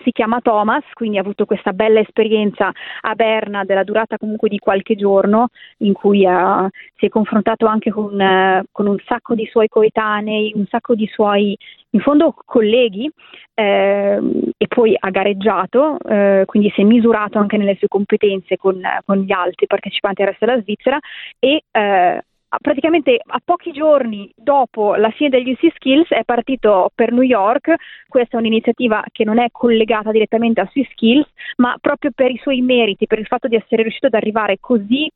si 0.03 0.11
chiama 0.11 0.39
Thomas, 0.39 0.83
quindi 0.93 1.17
ha 1.17 1.21
avuto 1.21 1.45
questa 1.45 1.73
bella 1.73 1.99
esperienza 1.99 2.71
a 3.01 3.15
Berna 3.15 3.63
della 3.63 3.83
durata 3.83 4.17
comunque 4.17 4.47
di 4.47 4.59
qualche 4.59 4.95
giorno 4.95 5.47
in 5.77 5.93
cui 5.93 6.25
uh, 6.25 6.67
si 6.95 7.07
è 7.07 7.09
confrontato 7.09 7.65
anche 7.65 7.91
con, 7.91 8.13
uh, 8.13 8.63
con, 8.71 8.87
un 8.87 8.97
sacco 9.05 9.35
di 9.35 9.47
suoi 9.47 9.67
coetanei, 9.67 10.53
un 10.55 10.65
sacco 10.67 10.95
di 10.95 11.07
suoi 11.07 11.57
in 11.91 12.01
fondo 12.01 12.35
colleghi 12.45 13.09
eh, 13.53 14.19
e 14.57 14.67
poi 14.67 14.95
ha 14.97 15.09
gareggiato, 15.09 15.97
eh, 15.99 16.43
quindi 16.45 16.69
si 16.71 16.81
è 16.81 16.83
misurato 16.83 17.37
anche 17.39 17.57
nelle 17.57 17.75
sue 17.75 17.87
competenze 17.87 18.57
con, 18.57 18.81
con 19.05 19.17
gli 19.17 19.31
altri 19.31 19.65
partecipanti 19.67 20.21
al 20.21 20.29
resto 20.29 20.45
della 20.45 20.61
Svizzera 20.61 20.99
e 21.39 21.63
eh, 21.71 22.21
praticamente 22.61 23.19
a 23.23 23.39
pochi 23.43 23.71
giorni 23.71 24.31
dopo 24.35 24.95
la 24.95 25.11
fine 25.11 25.29
degli 25.29 25.51
UC 25.51 25.71
Skills 25.75 26.09
è 26.09 26.23
partito 26.23 26.89
per 26.95 27.11
New 27.11 27.21
York, 27.21 27.75
questa 28.07 28.37
è 28.37 28.39
un'iniziativa 28.39 29.03
che 29.11 29.23
non 29.23 29.39
è 29.39 29.47
collegata 29.51 30.11
direttamente 30.11 30.61
a 30.61 30.69
Swiss 30.71 30.89
Skills, 30.91 31.27
ma 31.57 31.77
proprio 31.79 32.11
per 32.13 32.31
i 32.31 32.39
suoi 32.41 32.61
meriti, 32.61 33.05
per 33.05 33.19
il 33.19 33.27
fatto 33.27 33.47
di 33.47 33.55
essere 33.55 33.83
riuscito 33.83 34.07
ad 34.07 34.15
arrivare 34.15 34.57
così 34.59 35.09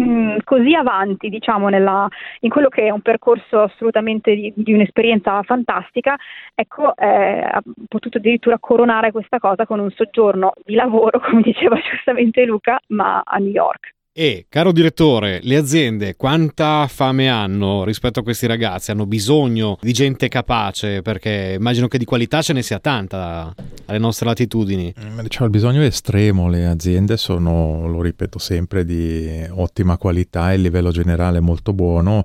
mm, 0.00 0.36
così 0.44 0.74
avanti 0.74 1.28
diciamo 1.28 1.68
nella, 1.68 2.08
in 2.40 2.50
quello 2.50 2.68
che 2.68 2.86
è 2.86 2.90
un 2.90 3.00
percorso 3.00 3.62
assolutamente 3.62 4.34
di, 4.34 4.52
di 4.54 4.72
un'esperienza 4.72 5.42
fantastica 5.42 6.16
ecco 6.54 6.96
eh, 6.96 7.40
ha 7.40 7.62
potuto 7.88 8.18
addirittura 8.18 8.58
coronare 8.58 9.12
questa 9.12 9.38
cosa 9.38 9.66
con 9.66 9.80
un 9.80 9.90
soggiorno 9.90 10.52
di 10.64 10.74
lavoro 10.74 11.20
come 11.28 11.42
diceva 11.42 11.76
giustamente 11.80 12.44
Luca 12.44 12.78
ma 12.88 13.22
a 13.24 13.38
New 13.38 13.50
York 13.50 13.95
e, 14.18 14.46
caro 14.48 14.72
direttore, 14.72 15.40
le 15.42 15.56
aziende 15.56 16.16
quanta 16.16 16.86
fame 16.88 17.28
hanno 17.28 17.84
rispetto 17.84 18.20
a 18.20 18.22
questi 18.22 18.46
ragazzi? 18.46 18.90
Hanno 18.90 19.04
bisogno 19.04 19.76
di 19.82 19.92
gente 19.92 20.28
capace 20.28 21.02
perché 21.02 21.56
immagino 21.58 21.86
che 21.86 21.98
di 21.98 22.06
qualità 22.06 22.40
ce 22.40 22.54
ne 22.54 22.62
sia 22.62 22.78
tanta 22.78 23.54
alle 23.84 23.98
nostre 23.98 24.24
latitudini. 24.24 24.94
Cioè, 25.28 25.44
il 25.44 25.50
bisogno 25.50 25.82
è 25.82 25.84
estremo, 25.84 26.48
le 26.48 26.64
aziende 26.64 27.18
sono, 27.18 27.86
lo 27.86 28.00
ripeto 28.00 28.38
sempre, 28.38 28.86
di 28.86 29.46
ottima 29.50 29.98
qualità 29.98 30.50
e 30.50 30.54
il 30.54 30.62
livello 30.62 30.92
generale 30.92 31.36
è 31.36 31.42
molto 31.42 31.74
buono. 31.74 32.24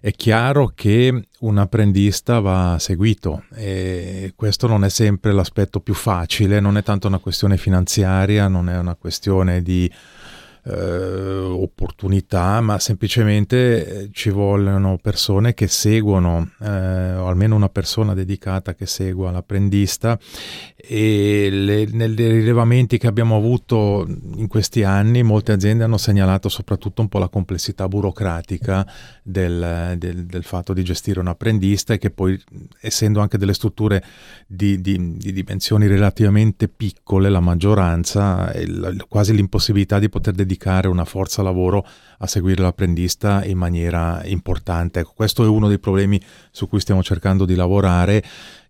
È 0.00 0.10
chiaro 0.10 0.72
che 0.74 1.22
un 1.38 1.58
apprendista 1.58 2.40
va 2.40 2.78
seguito 2.80 3.44
e 3.54 4.32
questo 4.34 4.66
non 4.66 4.84
è 4.84 4.88
sempre 4.88 5.30
l'aspetto 5.30 5.78
più 5.78 5.94
facile, 5.94 6.58
non 6.58 6.76
è 6.76 6.82
tanto 6.82 7.06
una 7.06 7.18
questione 7.18 7.56
finanziaria, 7.56 8.48
non 8.48 8.68
è 8.68 8.76
una 8.76 8.96
questione 8.96 9.62
di 9.62 9.88
eh, 10.68 11.38
opportunità, 11.38 12.60
ma 12.60 12.78
semplicemente 12.78 13.86
eh, 13.86 14.08
ci 14.12 14.28
vogliono 14.28 14.98
persone 15.00 15.54
che 15.54 15.66
seguono, 15.66 16.50
eh, 16.60 17.14
o 17.14 17.26
almeno 17.26 17.56
una 17.56 17.70
persona 17.70 18.12
dedicata 18.12 18.74
che 18.74 18.84
segua 18.84 19.30
l'apprendista. 19.30 20.18
E 20.76 21.48
le, 21.50 21.86
nei 21.90 22.14
rilevamenti 22.14 22.98
che 22.98 23.06
abbiamo 23.06 23.36
avuto 23.36 24.06
in 24.36 24.46
questi 24.46 24.84
anni 24.84 25.22
molte 25.22 25.52
aziende 25.52 25.84
hanno 25.84 25.96
segnalato 25.96 26.48
soprattutto 26.48 27.02
un 27.02 27.08
po' 27.08 27.18
la 27.18 27.28
complessità 27.28 27.88
burocratica 27.88 28.86
del, 29.22 29.96
del, 29.98 30.26
del 30.26 30.44
fatto 30.44 30.72
di 30.72 30.82
gestire 30.84 31.20
un 31.20 31.28
apprendista 31.28 31.94
e 31.94 31.98
che 31.98 32.10
poi 32.10 32.40
essendo 32.80 33.20
anche 33.20 33.38
delle 33.38 33.54
strutture 33.54 34.02
di, 34.46 34.80
di, 34.80 35.16
di 35.16 35.32
dimensioni 35.32 35.86
relativamente 35.86 36.68
piccole 36.68 37.28
la 37.28 37.40
maggioranza 37.40 38.52
il, 38.54 39.04
quasi 39.08 39.34
l'impossibilità 39.34 39.98
di 39.98 40.08
poter 40.08 40.34
dedicare 40.34 40.57
una 40.66 41.04
forza 41.04 41.42
lavoro 41.42 41.86
a 42.18 42.26
seguire 42.26 42.62
l'apprendista 42.62 43.44
in 43.44 43.56
maniera 43.56 44.22
importante. 44.24 45.00
Ecco, 45.00 45.12
questo 45.14 45.44
è 45.44 45.48
uno 45.48 45.68
dei 45.68 45.78
problemi 45.78 46.20
su 46.50 46.68
cui 46.68 46.80
stiamo 46.80 47.02
cercando 47.02 47.44
di 47.44 47.54
lavorare. 47.54 48.22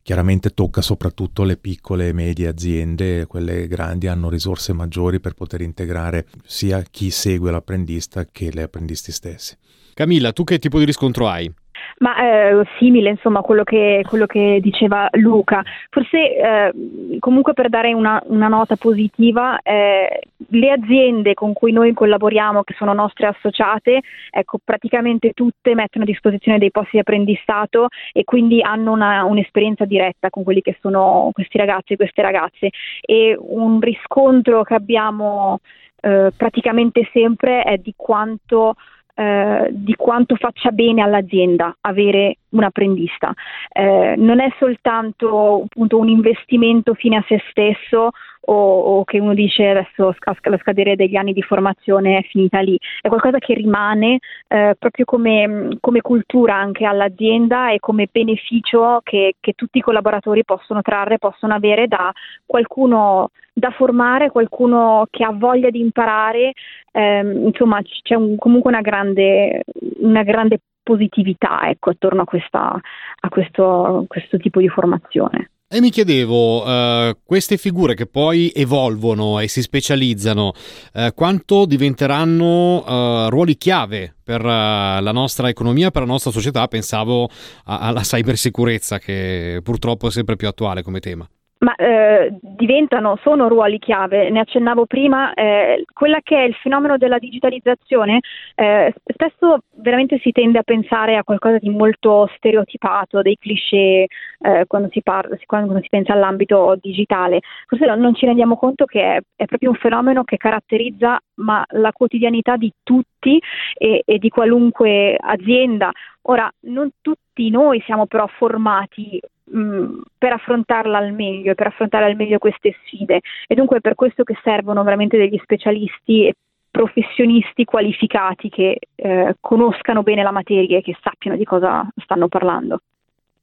Chiaramente 0.03 0.55
tocca 0.55 0.81
soprattutto 0.81 1.43
le 1.43 1.57
piccole 1.57 2.09
e 2.09 2.13
medie 2.13 2.49
aziende, 2.49 3.27
quelle 3.27 3.67
grandi 3.67 4.07
hanno 4.07 4.31
risorse 4.31 4.73
maggiori 4.73 5.21
per 5.21 5.35
poter 5.35 5.61
integrare 5.61 6.27
sia 6.47 6.83
chi 6.83 7.11
segue 7.11 7.51
l'apprendista 7.51 8.25
che 8.25 8.49
gli 8.51 8.61
apprendisti 8.61 9.13
stessi. 9.13 9.57
Camilla, 9.93 10.33
tu 10.33 10.45
che 10.45 10.59
tipo 10.59 10.79
di 10.79 10.85
riscontro 10.85 11.29
hai? 11.29 11.53
Ma 11.99 12.17
eh, 12.17 12.65
simile 12.79 13.11
insomma 13.11 13.41
a 13.41 13.43
quello 13.43 13.65
che, 13.65 14.05
quello 14.09 14.27
che 14.27 14.61
diceva 14.63 15.09
Luca, 15.13 15.63
forse 15.91 16.37
eh, 16.37 16.73
comunque 17.19 17.55
per 17.55 17.69
dare 17.69 17.93
una, 17.93 18.23
una 18.27 18.47
nota 18.49 18.77
positiva, 18.77 19.61
eh, 19.63 20.21
le 20.51 20.71
aziende 20.71 21.35
con 21.35 21.53
cui 21.53 21.73
noi 21.73 21.93
collaboriamo, 21.93 22.63
che 22.63 22.75
sono 22.75 22.93
nostre 22.93 23.27
associate, 23.27 24.01
ecco, 24.31 24.59
praticamente 24.63 25.33
tutte 25.33 25.75
mettono 25.75 26.05
a 26.05 26.07
disposizione 26.07 26.59
dei 26.59 26.71
posti 26.71 26.91
di 26.93 26.99
apprendistato 27.01 27.89
e 28.13 28.25
quindi 28.25 28.63
hanno 28.63 28.93
una, 28.93 29.25
un'esperienza 29.25 29.85
diretta 29.85 30.31
con 30.31 30.45
quelli 30.45 30.61
che 30.61 30.77
sono 30.81 31.31
questi 31.33 31.59
ragazzi 31.59 31.95
e 31.95 31.97
queste 31.97 32.23
ragazze. 32.23 32.71
E 33.01 33.37
un 33.39 33.81
riscontro 33.81 34.63
che 34.63 34.75
abbiamo 34.75 35.59
eh, 36.01 36.31
praticamente 36.37 37.09
sempre 37.13 37.63
è 37.63 37.77
di 37.77 37.93
quanto 37.97 38.75
eh, 39.19 39.69
di 39.73 39.97
quanto 39.97 40.37
faccia 40.37 40.71
bene 40.71 41.03
all'azienda 41.03 41.77
avere 41.81 42.37
un 42.51 42.63
apprendista. 42.63 43.35
Eh, 43.73 44.15
non 44.17 44.39
è 44.39 44.49
soltanto 44.61 45.65
appunto, 45.65 45.99
un 45.99 46.09
investimento 46.09 46.95
fine 46.95 47.17
a 47.17 47.25
se 47.27 47.43
stesso 47.51 48.11
o, 48.49 48.99
o 48.99 49.05
che 49.05 49.19
uno 49.19 49.35
dice 49.35 49.69
adesso 49.69 50.15
la 50.43 50.59
scadere 50.59 50.97
degli 50.97 51.17
anni 51.17 51.33
di 51.33 51.43
formazione 51.43 52.19
è 52.19 52.23
finita 52.23 52.61
lì, 52.61 52.79
è 53.01 53.09
qualcosa 53.09 53.39
che 53.39 53.55
rimane 53.55 54.19
eh, 54.49 54.75
proprio 54.79 55.05
come, 55.05 55.77
come, 55.81 56.01
cultura 56.01 56.55
anche 56.55 56.85
all'azienda 56.85 57.71
e 57.71 57.79
come 57.79 58.09
beneficio 58.11 59.01
che, 59.03 59.35
che 59.41 59.53
tutti 59.53 59.79
i 59.79 59.83
collaboratori 59.83 60.45
possono 60.45 60.81
trarre, 60.83 61.19
possono 61.19 61.55
avere 61.55 61.87
da 61.87 62.13
qualcuno 62.47 63.31
da 63.53 63.71
formare, 63.71 64.31
qualcuno 64.31 65.07
che 65.11 65.25
ha 65.25 65.33
voglia 65.33 65.69
di 65.69 65.81
imparare, 65.81 66.53
ehm, 66.93 67.47
insomma 67.47 67.83
c'è 67.83 68.15
un, 68.15 68.37
comunque 68.37 68.71
una 68.71 68.81
grande, 68.81 69.65
una 69.99 70.23
grande 70.23 70.61
positività 70.81 71.69
ecco, 71.69 71.91
attorno 71.91 72.23
a, 72.23 72.25
questa, 72.25 72.81
a 73.21 73.29
questo, 73.29 74.05
questo 74.07 74.37
tipo 74.37 74.61
di 74.61 74.69
formazione. 74.69 75.51
E 75.71 75.83
mi 75.83 75.91
chiedevo, 75.91 76.65
uh, 76.67 77.19
queste 77.23 77.59
figure 77.59 77.95
che 77.95 78.07
poi 78.07 78.51
evolvono 78.55 79.39
e 79.39 79.49
si 79.49 79.61
specializzano, 79.61 80.55
uh, 80.95 81.13
quanto 81.15 81.67
diventeranno 81.67 83.27
uh, 83.27 83.29
ruoli 83.29 83.59
chiave 83.59 84.15
per 84.25 84.43
la 84.43 85.13
nostra 85.13 85.51
economia, 85.51 85.91
per 85.91 86.03
la 86.03 86.09
nostra 86.09 86.31
società? 86.31 86.67
Pensavo 86.69 87.29
alla 87.65 88.01
cybersicurezza 88.01 88.99
che 88.99 89.61
purtroppo 89.63 90.09
è 90.09 90.11
sempre 90.11 90.37
più 90.37 90.49
attuale 90.49 90.83
come 90.83 91.01
tema 91.01 91.29
ma 91.59 91.75
eh, 91.75 92.37
diventano, 92.41 93.19
sono 93.23 93.49
ruoli 93.49 93.79
chiave, 93.79 94.31
ne 94.31 94.41
accennavo 94.41 94.87
prima, 94.87 95.35
eh, 95.35 95.85
quella 95.93 96.21
che 96.23 96.37
è 96.37 96.43
il 96.43 96.55
fenomeno 96.55 96.97
della 96.97 97.19
digitalizzazione, 97.19 98.21
eh, 98.55 98.95
spesso 99.05 99.61
veramente 99.77 100.19
si 100.19 100.31
tende 100.31 100.59
a 100.59 100.63
pensare 100.63 101.17
a 101.17 101.25
qualcosa 101.25 101.59
di 101.59 101.71
molto 101.71 102.31
stereotipato, 102.37 103.23
dei 103.23 103.37
cliché 103.39 104.07
eh, 104.41 104.65
quando 104.67 104.89
si, 104.91 105.03
parla, 105.03 105.37
quando, 105.47 105.79
si 105.81 105.89
pensa 105.89 106.13
all'ambito 106.13 106.77
digitale, 106.81 107.41
forse 107.67 107.87
non 107.97 108.15
ci 108.15 108.27
rendiamo 108.27 108.57
conto 108.57 108.85
che 108.85 109.17
è, 109.17 109.21
è 109.37 109.45
proprio 109.47 109.71
un 109.71 109.77
fenomeno 109.77 110.25
che 110.25 110.37
caratterizza 110.37 111.19
ma, 111.37 111.65
la 111.71 111.93
quotidianità 111.93 112.57
di 112.57 112.73
tutti 112.83 113.41
e, 113.75 114.03
e 114.05 114.19
di 114.19 114.29
qualunque 114.29 115.17
azienda. 115.19 115.91
Ora, 116.23 116.51
non 116.61 116.91
tutti 117.01 117.49
noi 117.51 117.81
siamo 117.87 118.07
però 118.07 118.27
formati 118.27 119.21
mh, 119.45 120.01
per 120.19 120.33
affrontarla 120.33 120.99
al 120.99 121.13
meglio 121.13 121.53
e 121.53 121.55
per 121.55 121.69
affrontare 121.69 122.05
al 122.05 122.17
meglio 122.17 122.39
queste 122.39 122.77
sfide 122.85 123.21
e 123.47 123.55
dunque 123.55 123.79
è 123.79 123.81
per 123.81 123.95
questo 123.95 124.25
che 124.25 124.37
servono 124.43 124.83
veramente 124.83 125.17
degli 125.17 125.39
specialisti 125.43 126.27
e 126.27 126.35
professionisti 126.71 127.65
qualificati 127.65 128.51
che 128.51 128.79
eh, 128.95 129.37
conoscano 129.41 130.03
bene 130.03 130.23
la 130.23 130.31
materia 130.31 130.79
e 130.79 130.83
che 130.83 130.97
sappiano 131.01 131.37
di 131.37 131.45
cosa 131.45 131.89
stanno 131.97 132.29
parlando. 132.29 132.81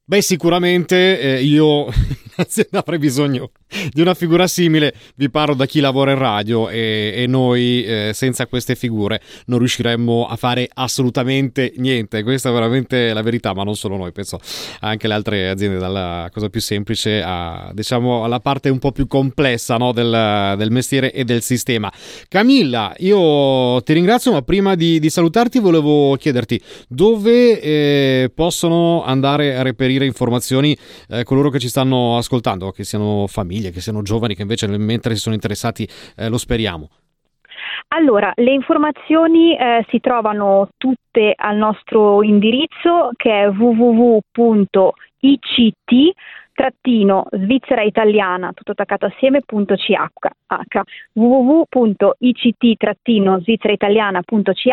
Beh, 0.07 0.21
sicuramente 0.21 1.19
eh, 1.19 1.41
io 1.41 1.87
avrei 2.73 2.99
bisogno 2.99 3.49
di 3.91 4.01
una 4.01 4.13
figura 4.13 4.45
simile. 4.45 4.93
Vi 5.15 5.31
parlo 5.31 5.55
da 5.55 5.65
chi 5.65 5.79
lavora 5.79 6.11
in 6.11 6.19
radio 6.19 6.69
e, 6.69 7.11
e 7.15 7.25
noi 7.25 7.83
eh, 7.83 8.11
senza 8.13 8.45
queste 8.45 8.75
figure 8.75 9.19
non 9.47 9.57
riusciremmo 9.57 10.27
a 10.27 10.35
fare 10.35 10.69
assolutamente 10.71 11.73
niente. 11.77 12.21
Questa 12.21 12.49
è 12.49 12.53
veramente 12.53 13.13
la 13.13 13.23
verità, 13.23 13.55
ma 13.55 13.63
non 13.63 13.75
solo 13.75 13.97
noi, 13.97 14.11
penso 14.11 14.39
anche 14.81 15.07
le 15.07 15.13
altre 15.15 15.49
aziende, 15.49 15.79
dalla 15.79 16.29
cosa 16.31 16.49
più 16.49 16.61
semplice 16.61 17.23
a, 17.23 17.71
diciamo, 17.73 18.23
alla 18.23 18.39
parte 18.39 18.69
un 18.69 18.77
po' 18.77 18.91
più 18.91 19.07
complessa 19.07 19.77
no, 19.77 19.91
del, 19.91 20.53
del, 20.55 20.69
mestiere 20.69 21.11
e 21.13 21.23
del 21.23 21.41
sistema. 21.41 21.91
Camilla, 22.27 22.93
io 22.99 23.81
ti 23.81 23.93
ringrazio, 23.93 24.33
ma 24.33 24.43
prima 24.43 24.75
di, 24.75 24.99
di 24.99 25.09
salutarti 25.09 25.57
volevo 25.57 26.15
chiederti 26.15 26.61
dove 26.87 27.59
eh, 27.59 28.31
possono 28.35 29.03
andare 29.03 29.55
a 29.55 29.63
reperire 29.63 29.94
fornire 29.95 30.05
informazioni 30.05 30.77
eh, 31.09 31.23
coloro 31.23 31.49
che 31.49 31.59
ci 31.59 31.69
stanno 31.69 32.17
ascoltando, 32.17 32.71
che 32.71 32.83
siano 32.83 33.25
famiglie, 33.27 33.71
che 33.71 33.79
siano 33.81 34.01
giovani, 34.01 34.35
che 34.35 34.41
invece 34.41 34.67
mentre 34.77 35.15
si 35.15 35.21
sono 35.21 35.35
interessati 35.35 35.87
eh, 36.17 36.27
lo 36.29 36.37
speriamo. 36.37 36.89
Allora, 37.89 38.31
le 38.35 38.51
informazioni 38.51 39.57
eh, 39.57 39.85
si 39.89 39.99
trovano 39.99 40.69
tutte 40.77 41.33
al 41.35 41.55
nostro 41.55 42.23
indirizzo 42.23 43.11
che 43.15 43.43
è 43.43 43.47
www.ict 43.49 44.23
trattino 46.55 47.25
svizzera 47.31 47.83
italiana 47.83 48.53
tutto 48.53 48.71
attaccato 48.71 49.05
assieme.ch 49.05 49.91
www.ict 51.13 52.77
trattino 52.77 53.39
svizzera 53.41 53.73
italiana.ch 53.73 54.69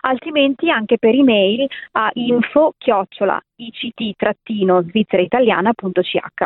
altrimenti 0.00 0.70
anche 0.70 0.98
per 0.98 1.14
email 1.14 1.66
a 1.92 2.10
info 2.14 2.74
chiocciola 2.76 3.40
ict 3.56 4.16
trattino 4.16 4.82
svizzera 4.82 5.22
italiana.ch 5.22 6.44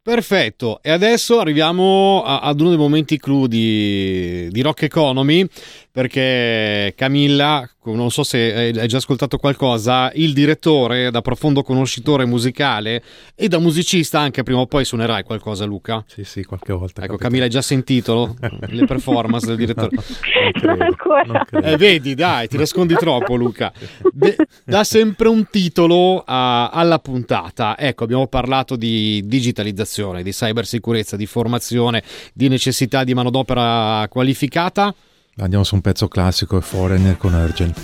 Perfetto, 0.00 0.80
e 0.80 0.90
adesso 0.90 1.38
arriviamo 1.38 2.22
a, 2.24 2.40
ad 2.40 2.60
uno 2.60 2.70
dei 2.70 2.78
momenti 2.78 3.18
clou 3.18 3.46
di, 3.46 4.48
di 4.48 4.62
Rock 4.62 4.84
Economy, 4.84 5.46
perché 5.92 6.94
Camilla, 6.96 7.68
non 7.94 8.10
so 8.10 8.22
se 8.22 8.72
hai 8.76 8.88
già 8.88 8.98
ascoltato 8.98 9.38
qualcosa, 9.38 10.10
il 10.14 10.32
direttore, 10.32 11.10
da 11.10 11.20
profondo 11.20 11.62
conoscitore 11.62 12.24
musicale 12.24 13.02
e 13.34 13.48
da 13.48 13.58
musicista 13.58 14.20
anche 14.20 14.42
prima 14.42 14.60
o 14.60 14.66
poi 14.66 14.84
suonerai 14.84 15.22
qualcosa 15.22 15.64
Luca? 15.64 16.04
Sì, 16.06 16.24
sì, 16.24 16.44
qualche 16.44 16.72
volta. 16.72 17.02
Ecco, 17.02 17.16
Camilla 17.16 17.44
hai 17.44 17.50
già 17.50 17.62
sentito 17.62 18.36
le 18.68 18.84
performance 18.86 19.46
del 19.46 19.56
direttore? 19.56 19.90
No, 19.94 20.74
non, 20.74 20.82
ancora. 20.82 21.46
Non 21.50 21.64
eh, 21.64 21.76
vedi, 21.76 22.14
dai, 22.14 22.48
ti 22.48 22.56
nascondi 22.56 22.94
troppo 22.94 23.34
Luca. 23.34 23.72
De- 24.12 24.36
dà 24.64 24.84
sempre 24.84 25.28
un 25.28 25.46
titolo 25.50 26.22
a, 26.26 26.70
alla 26.70 26.98
puntata. 26.98 27.76
Ecco, 27.78 28.04
abbiamo 28.04 28.26
parlato 28.26 28.76
di 28.76 29.22
digitalizzazione, 29.24 30.22
di 30.22 30.30
cybersicurezza, 30.30 31.16
di 31.16 31.26
formazione, 31.26 32.02
di 32.32 32.48
necessità 32.48 33.04
di 33.04 33.14
manodopera 33.14 34.06
qualificata. 34.08 34.94
Andiamo 35.40 35.62
su 35.62 35.76
un 35.76 35.80
pezzo 35.80 36.08
classico 36.08 36.56
e 36.56 36.60
Foreigner 36.60 37.16
con 37.16 37.32
Urgent, 37.32 37.80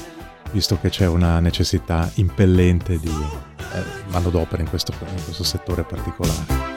visto 0.50 0.76
che 0.80 0.88
c'è 0.88 1.06
una 1.06 1.38
necessità 1.38 2.10
impellente 2.14 2.98
di 2.98 3.08
eh, 3.08 3.82
manodopera 4.08 4.60
in 4.60 4.68
questo, 4.68 4.92
in 5.00 5.22
questo 5.22 5.44
settore 5.44 5.84
particolare. 5.84 6.72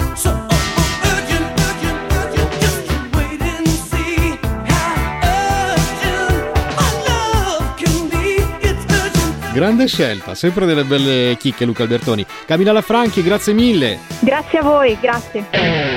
Grande 9.52 9.88
scelta, 9.88 10.36
sempre 10.36 10.68
delle 10.68 10.84
belle 10.84 11.36
chicche 11.40 11.66
Luca 11.66 11.82
Albertoni. 11.82 12.24
Camilla 12.46 12.72
Lafranchi, 12.72 13.24
grazie 13.24 13.54
mille. 13.54 13.98
Grazie 14.20 14.60
a 14.60 14.62
voi, 14.62 14.96
grazie. 15.02 15.97